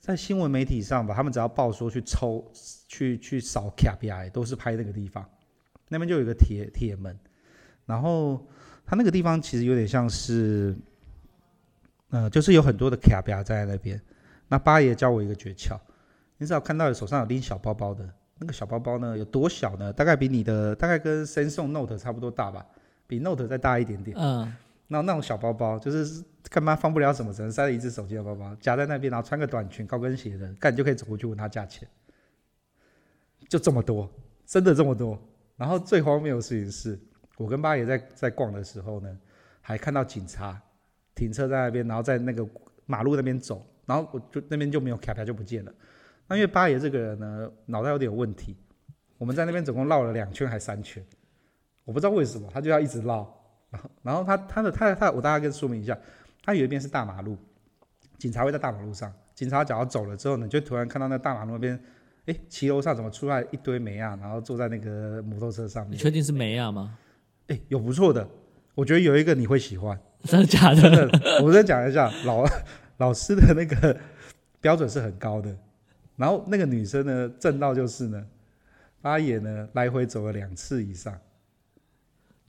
[0.00, 2.50] 在新闻媒体上吧，他们只要报说去抽、
[2.88, 5.22] 去去扫 KPI，都是拍那个地方。
[5.88, 7.14] 那边就有一个铁铁门，
[7.84, 8.46] 然后
[8.86, 10.74] 它那个地方其实有点像是，
[12.08, 14.00] 呃，就是有很多的 KPI 在那边。
[14.48, 15.78] 那八爷教我一个诀窍，
[16.38, 19.92] 你只要看到手上有拎小包包的，那个小包包呢有多小呢？
[19.92, 22.64] 大概比你的大概跟 Samsung Note 差不多大吧，
[23.06, 24.16] 比 Note 再大一点点。
[24.18, 24.52] 嗯。
[24.88, 31.88] 那那种小包包，就是干嘛放不了什么，只能塞了一只手机的包包，夹在那边，然后穿个短裙、高跟鞋的，干你就可以走过去问他价钱，
[33.48, 34.08] 就这么多，
[34.44, 35.18] 真的这么多。
[35.56, 36.96] 然后最荒谬的事情是，
[37.36, 39.18] 我跟八爷在在逛的时候呢，
[39.60, 40.62] 还看到警察
[41.16, 42.46] 停车在那边，然后在那个
[42.84, 45.72] 马路那边走，然后我就那边就没有卡牌就不见了。
[46.28, 48.56] 那因为八爷这个人呢，脑袋有点问题，
[49.16, 51.02] 我们在那边总共绕了两圈还三圈，
[51.84, 53.32] 我不知道为什么他就要一直绕。
[53.70, 55.98] 然后，然后他他的他他，我大概跟说明一下，
[56.42, 57.36] 他有一边是大马路，
[58.18, 61.80] 警察会在大马路上，警察只要走了之后呢，就突然看到那大马路那边，
[62.26, 65.92] 哎，骑楼上怎么出来一堆梅啊，然后坐在那个摩托车上面。
[65.92, 66.96] 你确定是梅亚吗？
[67.48, 68.28] 哎，有不错的，
[68.74, 70.82] 我觉得有一个你会喜欢，真的假的？
[70.82, 72.44] 真的，我再讲一下，老
[72.98, 73.98] 老师的那个
[74.60, 75.56] 标准是很高的，
[76.16, 78.26] 然后那个女生呢，正道就是呢，
[79.00, 81.18] 八爷呢来回走了两次以上。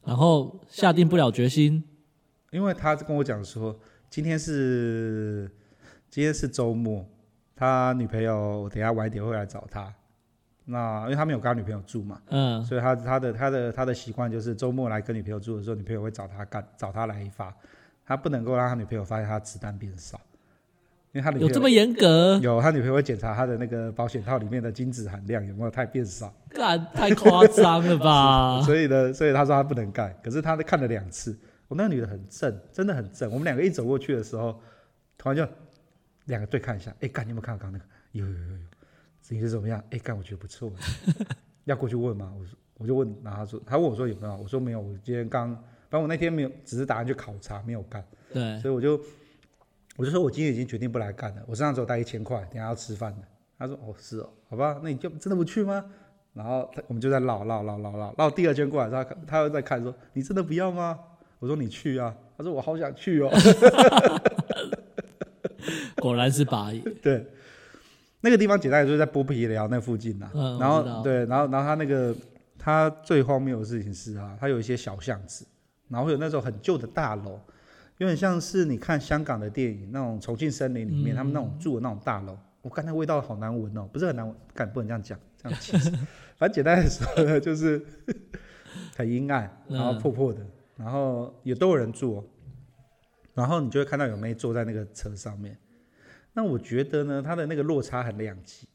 [0.04, 1.84] 然后下定不了决心，
[2.52, 3.78] 因为他跟我讲说，
[4.10, 5.52] 今天是
[6.10, 7.06] 今天是周末，
[7.54, 9.94] 他女朋友等下晚一点会来找他。
[10.70, 17.54] 那因为他没有跟他女朋友住嘛，嗯，所以他他的他的他的习惯就是周末来跟女朋友住的时候，女朋友会找他干找他来一发，
[18.06, 20.20] 他不能够让他女朋友发现他子弹变少。
[21.14, 22.38] 因为他女朋友有这么严格？
[22.44, 26.32] 有，他女朋友会检查他的那个保险套里面的精子含量有没有太变少。
[26.50, 28.62] 干，太夸张了吧？
[28.66, 30.16] 所以呢，所以他说他不能干。
[30.24, 31.36] 可是他看了两次，
[31.68, 33.32] 我那个女的很正，真的很正。
[33.32, 34.60] 我们两个一走过去的时候，
[35.18, 35.48] 突然就
[36.26, 36.94] 两个对看一下。
[37.00, 37.86] 哎，干，你有没有看到刚刚那个？
[38.12, 38.58] 有有有有。
[39.30, 39.84] 你是怎么样？
[39.90, 40.72] 哎，干，我觉得不错。
[41.64, 42.32] 要过去问吗？
[42.38, 44.36] 我说，我就问，然后他说，他问我说有没有？
[44.38, 44.80] 我说没有。
[44.80, 45.50] 我今天刚，
[45.90, 48.06] 反正我那天没有，只是打算去考察，没有干。
[48.32, 48.60] 对。
[48.60, 49.00] 所以我就。
[49.98, 51.42] 我就说，我今天已经决定不来干了。
[51.48, 53.28] 我身上只有带一千块，等下要吃饭的。
[53.58, 55.84] 他说：“哦，是哦，好吧，那你就真的不去吗？”
[56.34, 61.00] 然后他我们就在唠唠唠唠唠唠，第二圈过来，他他又在看，说：“你真的不要吗？”
[61.40, 63.32] 我说：“你去啊。”他说：“我好想去哦。
[65.98, 66.80] ”果然是八爷。
[67.02, 67.26] 对，
[68.22, 70.32] 那个地方简单来说就是在剥皮寮那附近呐、啊。
[70.36, 72.16] 嗯，然后对，然后然后他那个
[72.60, 75.44] 他最荒谬的事情是啊，他有一些小巷子，
[75.90, 77.40] 然后会有那种很旧的大楼。
[77.98, 85.90] 有点像是你看香港的电影那种重庆森林里面，他们那种住的那种大楼，我刚才味道好难闻哦，不是很难闻，敢不能这样讲，这样其实，
[86.38, 87.84] 反正简单来说呢，就是
[88.96, 92.24] 很阴暗，然后破破的，然后也都有人住，
[93.34, 95.58] 然后你就会看到有妹坐在那个车上面。
[96.34, 98.68] 那我觉得呢，它的那个落差很两极，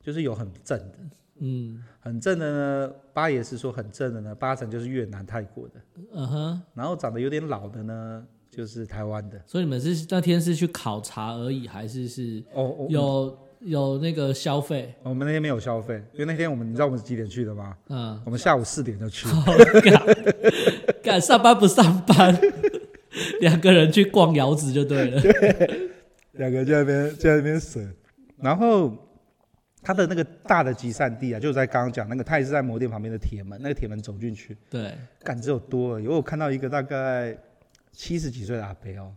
[0.00, 0.98] 就是有很正的，
[1.40, 2.50] 嗯，很正的
[2.86, 5.74] 呢，八爷是说很正的呢，八成就是越南、泰国的，
[6.14, 8.26] 嗯哼，然后长得有点老的呢。
[8.58, 14.92] 就是台湾的，所以你们是那天是去考察而已，还是是哦有、哦、有那个消费？
[15.04, 17.76] 我们那天没有消费，因为那天我们你知道我们是几点去的吗？
[17.88, 19.28] 嗯，我们下午四点就去。
[21.04, 22.36] 干上班不上班，
[23.40, 25.20] 两个人去逛窑子就对了。
[25.20, 25.90] 对，
[26.34, 27.88] 两个在那边在那边省。
[28.38, 28.92] 然后
[29.82, 34.92] 他的那个大的集散地啊，就在刚刚讲那个，他也是在摩店旁边的铁门，那个铁门走进去，对，
[35.22, 36.08] 感知有多而已。
[36.08, 37.38] 我有看到一个大概。
[37.98, 39.12] 七十几岁的阿伯哦，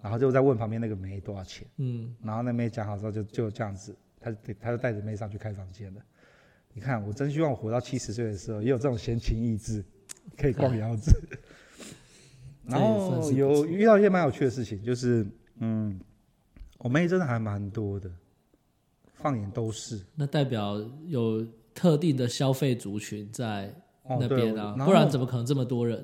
[0.00, 6.00] 然后就在问旁边那个妹多少钱，嗯，然后那妹讲好之后就就这样子，他他就带着妹上去开房间了。
[6.72, 9.84] 你看，我真希望我活到七十岁的时候也有这种闲情逸致，
[10.38, 11.12] 可以逛窑子。
[12.64, 15.26] 然后有遇到一些蛮有趣的事情，就是
[15.58, 16.00] 嗯，
[16.78, 18.10] 我妹真的还蛮多的，
[19.16, 20.00] 放眼都是。
[20.14, 23.70] 那代表有特定的消费族群在
[24.08, 26.02] 那边啊，不然怎么可能这么多人？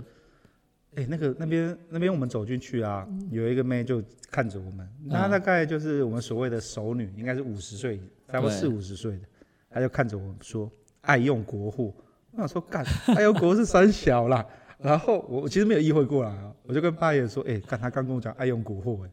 [0.96, 9.26] 哎、欸，那个那边那边我们走进去啊，有一个妹就看着我们，她、嗯、大概就是我们所谓的熟女，应该是五十岁，差不多四五十岁的，
[9.70, 11.92] 她就看着我们说爱用国货。
[12.30, 12.84] 我想说干，
[13.16, 14.46] 爱用国货是三小啦。
[14.78, 19.10] 然后我其实没有意会过来啊，我就跟八爷说，哎、欸，干他刚跟我讲爱用国货，哎，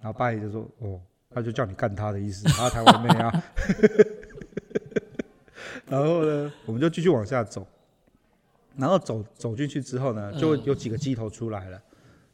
[0.00, 1.00] 然后八爷就说，哦，
[1.30, 3.44] 他就叫你干他的意思，他台湾妹啊。
[5.88, 7.66] 然后呢，我们就继续往下走。
[8.76, 11.78] 然后走走进去之后呢，就会有几个鸡头出来了。
[11.78, 11.82] 嗯、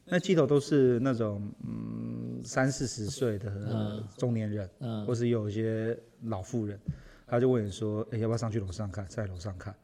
[0.06, 4.68] 那鸡头都是那种嗯三四十岁的中年人，
[5.06, 6.78] 或是有一些老妇人，
[7.26, 9.06] 他就问你说：“哎，要不要上去楼上看？
[9.08, 9.74] 在楼上看。”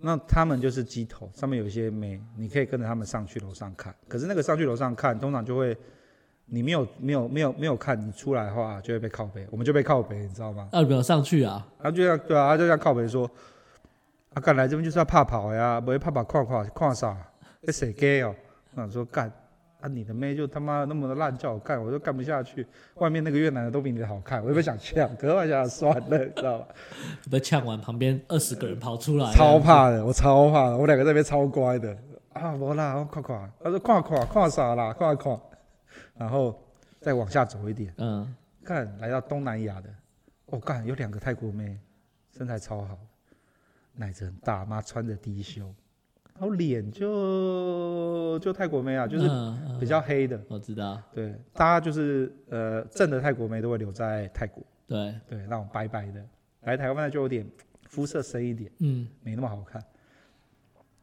[0.00, 3.94] 那他们就是鸡头，上面有一些美，你可以跟着他们上去楼上看。
[4.06, 5.76] 可是那个上去楼上看，通常就会
[6.46, 10.68] 你没有没有没有没有看，你出来的话就会被靠背，我们就被靠背，你知道吗？
[10.72, 11.66] 啊，没有上去啊？
[11.80, 13.30] 他就这样对啊，他就这样靠背说。
[14.38, 17.16] 啊，干来这边就是要怕跑呀，不会怕跑看看看啥？
[17.66, 18.32] 在谁给哦？
[18.74, 19.28] 我想说干，
[19.80, 22.64] 啊你的妹就他妈那么的烂，叫我干，我就干不下去。
[22.94, 25.10] 外面那个越南的都比你的好看，我也不想呛？
[25.16, 26.68] 可是我想算了，你知道吧？
[27.28, 31.96] 被呛完，旁边二十个人跑出来，超怕的，我超怕的，我两个在那边超乖的。
[32.34, 35.40] 啊，无啦，我看看，他说看看看啥啦，看看，
[36.14, 36.56] 然后
[37.00, 38.32] 再往下走一点，嗯，
[38.64, 39.88] 看来到东南亚的，
[40.46, 41.76] 我、哦、干有两个泰国妹，
[42.36, 42.96] 身材超好，
[43.98, 45.74] 奶子很大，妈穿着低胸，
[46.34, 49.28] 然后脸就就泰国妹啊，就是
[49.80, 55.14] 比较黑的，嗯嗯、我知道，对，大家就是呃正的泰国妹都会留在泰国，对。
[55.28, 56.24] 对，那种白白的，
[56.62, 57.44] 来台湾呢就有点
[57.88, 59.82] 肤色深一点，嗯，没那么好看。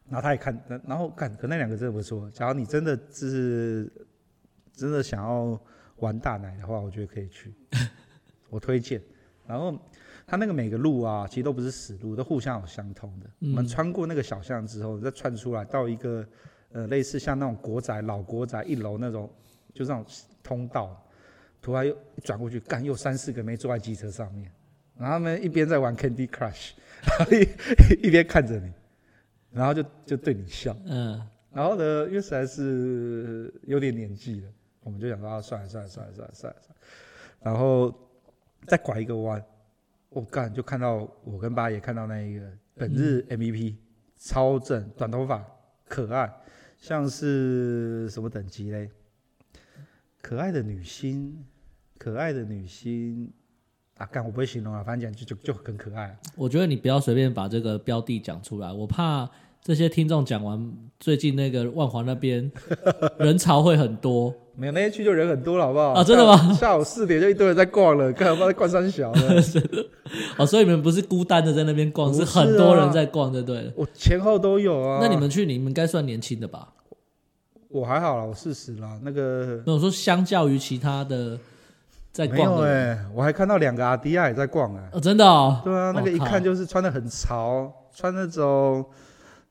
[0.07, 2.29] 然后他也看，然后看，可那两个真的不错。
[2.31, 3.91] 假如你真的是
[4.71, 5.59] 真的想要
[5.97, 7.53] 玩大奶的话，我觉得可以去，
[8.49, 9.01] 我推荐。
[9.47, 9.77] 然后
[10.27, 13.27] 他那个每个路啊，其实都不是死路，都互相有相通的。
[13.41, 16.25] 嗯、我们穿过那个小巷之后，再穿出来到一个
[16.71, 19.29] 呃类似像那种国宅老国宅一楼那种，
[19.73, 20.05] 就这种
[20.43, 21.01] 通道，
[21.61, 24.51] 突然又转过去，干又三四个没坐在机车上面，
[24.97, 26.71] 然后他们一边在玩 Candy Crush，
[27.03, 28.71] 然后一一边看着你。
[29.51, 34.49] 然后就就对你笑，嗯，然后呢，因为实在是有点年纪了，
[34.83, 36.59] 我们就想说啊，算了算了算了算了算了，
[37.41, 37.89] 然后
[38.67, 39.41] 再拐一个弯，
[40.15, 43.77] 我、哦、干就看到我跟八爷看到那一个本日 MVP，、嗯、
[44.15, 45.45] 超正，短头发，
[45.89, 46.33] 可爱，
[46.77, 48.89] 像是什么等级嘞？
[50.21, 51.43] 可爱的女星，
[51.97, 53.29] 可爱的女星。
[53.97, 56.17] 啊，干我不会形容啊，反正讲就就就很可爱。
[56.35, 59.29] 我觉得你不要随便把这个标的讲出来，我怕
[59.65, 62.51] 这些听众讲完，最近那个万华那边
[63.17, 64.31] 人潮会很多。
[64.55, 65.93] 没有那天去就人很多了，好不好？
[65.93, 66.53] 啊，真的吗？
[66.53, 69.43] 下午四点就一堆人在逛了，看不知道在逛三小的。
[70.37, 73.73] 哦，所以你们不是孤单的在那边逛，是，啊、是很多人在逛，对不对？
[73.75, 74.99] 我前后都有啊。
[75.01, 76.67] 那你们去，你们该算年轻的吧？
[77.69, 78.99] 我还好啦，我四十啦。
[79.01, 81.39] 那个，那我说相较于其他的。
[82.11, 84.89] 在逛没有哎、欸，我还看到两个阿迪亚也在逛哎、欸。
[84.93, 85.59] 哦，真的哦。
[85.65, 88.85] 对啊，那个一看就是穿的很潮，穿那种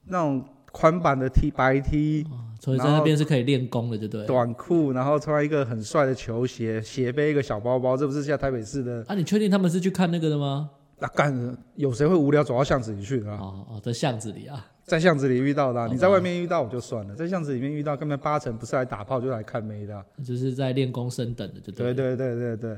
[0.07, 2.27] 那种宽版的 T 白 T，
[2.61, 4.27] 所以在那边是可以练功的，就对。
[4.27, 9.05] 短裤，然后穿一个很帅的球鞋，斜背一个小包包，这不是像台北市的？
[9.09, 10.71] 啊，你确定他们是去看那个的吗？
[10.99, 13.39] 那干，有谁会无聊走到巷子里去的啊？
[13.41, 14.67] 哦哦，在巷子里啊。
[14.85, 21.95] 在巷子里遇到的、啊，你在外面遇到我就算了，在巷子里面遇到，根本八成不是来打炮，就来看妹的、啊，就是在练功升等的，就对。
[21.95, 22.71] 对对对对对，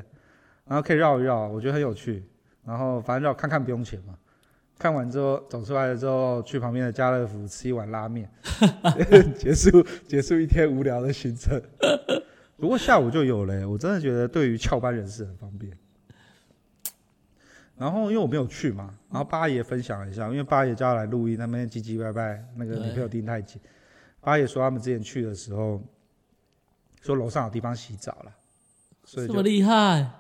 [0.67, 2.25] 然后可以绕一绕，我觉得很有趣。
[2.65, 4.15] 然后反正绕看看不用钱嘛，
[4.79, 8.31] 看完之后走出来了之后，去旁边的家乐福吃一碗拉面，
[9.39, 11.61] 结束结束一天无聊的行程。
[12.59, 15.73] 不过下午就有了、欸，我真的觉得对于翘班人士很方便。
[17.77, 23.61] 然后因为我没有去嘛，然后八爷分享了一下，因为八爷叫他来录音，他们唧唧歪歪，那个女朋友盯太紧。
[24.21, 25.83] 八爷说他们之前去的时候，
[27.03, 28.33] 说楼上有地方洗澡了，
[29.05, 30.11] 所以这么厉害，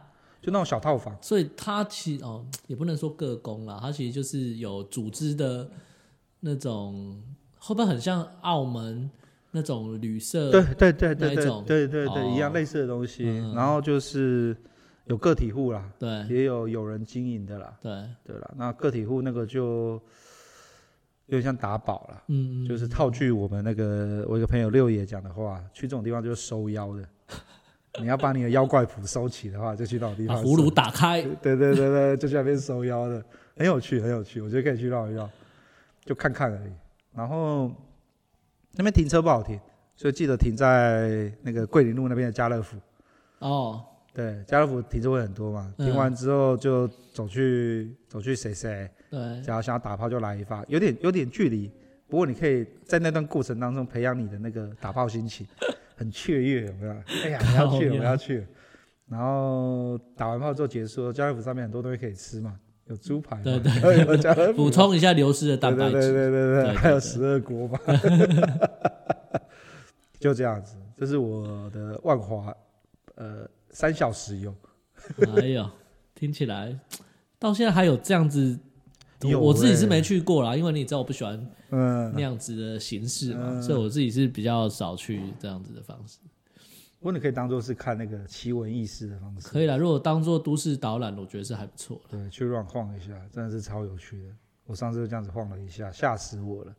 [0.46, 1.14] 就那种小套房。
[1.20, 5.68] 所以他其实哦，也不能说个工啦，他其实就是有组织的
[6.40, 7.20] 那种，
[7.58, 9.10] 会不会很像澳门
[9.50, 10.50] 那种旅社？
[10.50, 13.24] 对对对对对对对对，一样类似的东西。
[13.52, 14.56] 然后就是。
[15.08, 17.92] 有个体户啦，对，也有有人经营的啦，对，
[18.24, 18.54] 对啦。
[18.56, 19.92] 那个体户那个就
[21.26, 27.08] 有点像打宝了，嗯，嗯，就是套句我们那个我一个朋友六爷讲的话，去这种地方就是收妖的。
[28.00, 30.42] 你要把你的妖怪谱收起的话，就去那种地方。
[30.44, 33.24] 葫芦打开，对对对对，就去那边收妖的，
[33.56, 35.28] 很有趣，很有趣，我觉得可以去绕一绕，
[36.04, 36.72] 就看看而已。
[37.14, 37.70] 然后
[38.72, 39.58] 那边停车不好停，
[39.96, 42.76] 所以记得停在那个桂林路那边的家乐福。
[43.38, 43.84] 哦。
[44.12, 51.70] 对，家乐福停车位很多嘛，停完之后就走去走去谁谁，对，只要想要打炮就来一发，有点有点距离，
[52.08, 55.46] 不过你可以在那段过程当中培养你的那个打炮心情，
[55.96, 56.94] 很雀跃，有没有？
[57.24, 58.46] 哎呀， 我要去，我要去，
[59.08, 67.78] 然后打完炮之后结束，家乐福上面很多东西可以吃嘛，有猪排，对 对，有家乐福，补充一下流失的蛋白质，对对对对对，还有十二锅嘛，
[70.20, 72.54] 就这样子，这是我的万华，
[73.16, 73.48] 呃。
[73.68, 74.54] 三小时游，
[75.36, 75.70] 哎呦，
[76.14, 76.74] 听起来
[77.38, 78.58] 到现在还有这样子，
[79.20, 86.18] 欸、我自己是没去过啦，因为你知道我不喜欢嗯那样子的形式嘛，嗯、所以我自己是比较少去这样子的方式。
[86.98, 89.76] 不过你可以当做是看那个奇闻异事的方式，可以啦。
[89.76, 92.00] 如果当做都市导览，我觉得是还不错。
[92.10, 94.34] 对，去乱晃一下，真的是超有趣的。
[94.66, 96.74] 我上次就这样子晃了一下，吓死我了。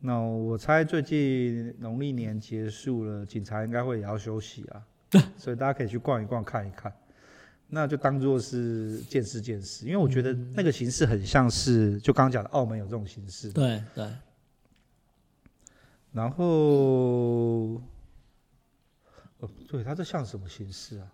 [0.00, 4.82] 那我猜最近农历年结束了，警察应该会也要休息啊。
[5.36, 6.92] 所以大家可以去逛一逛，看一看，
[7.74, 9.86] 那就当做是见识见识。
[9.86, 13.50] 因为我觉得那个形式很像是，就刚刚讲的澳门有这种形式。
[13.50, 14.06] 对对。
[16.12, 16.44] 然后，
[19.38, 21.10] 哦，对，它这像什么形式啊？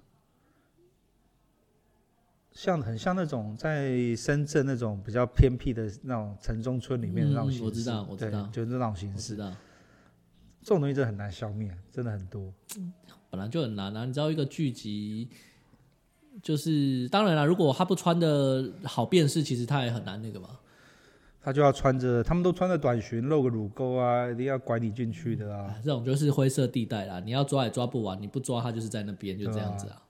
[2.50, 7.64] 像很像那种在深圳那种比较偏僻的那种城中村里面的那种形式。
[7.64, 9.36] 我知道，我知道，就是那种形式。
[9.36, 12.52] 这种东西真的很难消灭，真的很多。
[13.30, 14.04] 本来就很难啊！
[14.04, 15.30] 你知道一个剧集，
[16.42, 20.48] 就是当然了，如果他不穿的好辨识，其实他也很难那个嘛。
[21.40, 25.74] 他就要穿着，他们都穿着短裙，露个乳沟啊，一定要拐你进去的啊。
[25.82, 30.02] 这种就是灰色地带啦，你要抓也抓不完，你不抓他就是在那边，就这样子啊。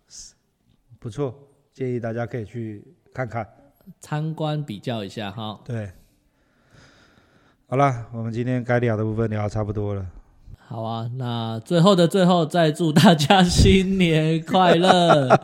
[0.99, 1.33] 不错，
[1.73, 2.83] 建议大家可以去
[3.15, 3.47] 看看，
[4.01, 5.61] 参观比较一下哈。
[5.65, 5.93] 对，
[7.69, 10.05] 好了，我们今天该聊的部分聊得差不多了。
[10.67, 15.29] 好啊，那最后的最后，再祝大家新年快乐！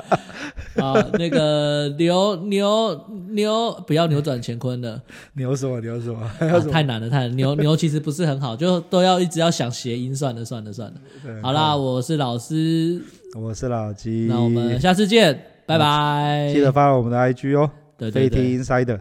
[0.93, 5.01] 啊，那个牛牛牛，不要扭转乾坤了。
[5.35, 6.20] 牛什么牛什么？
[6.39, 7.35] 啊、 太难了，太难了。
[7.35, 10.95] 牛 牛其实不是很好，就都要一直要想谐音，算了算了算了。
[11.43, 13.01] 好啦，我是老师，
[13.35, 16.51] 我是老鸡，那我们下次见，拜拜。
[16.53, 19.01] 记得发我们的 IG 哦，对对对，FATINSIDER。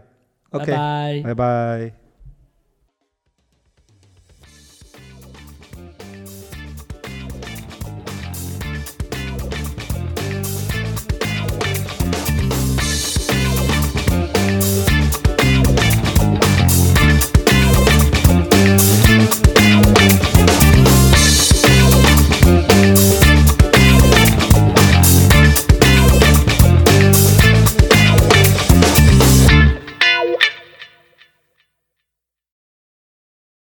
[0.51, 1.21] OK，拜拜。
[1.23, 2.02] 拜拜。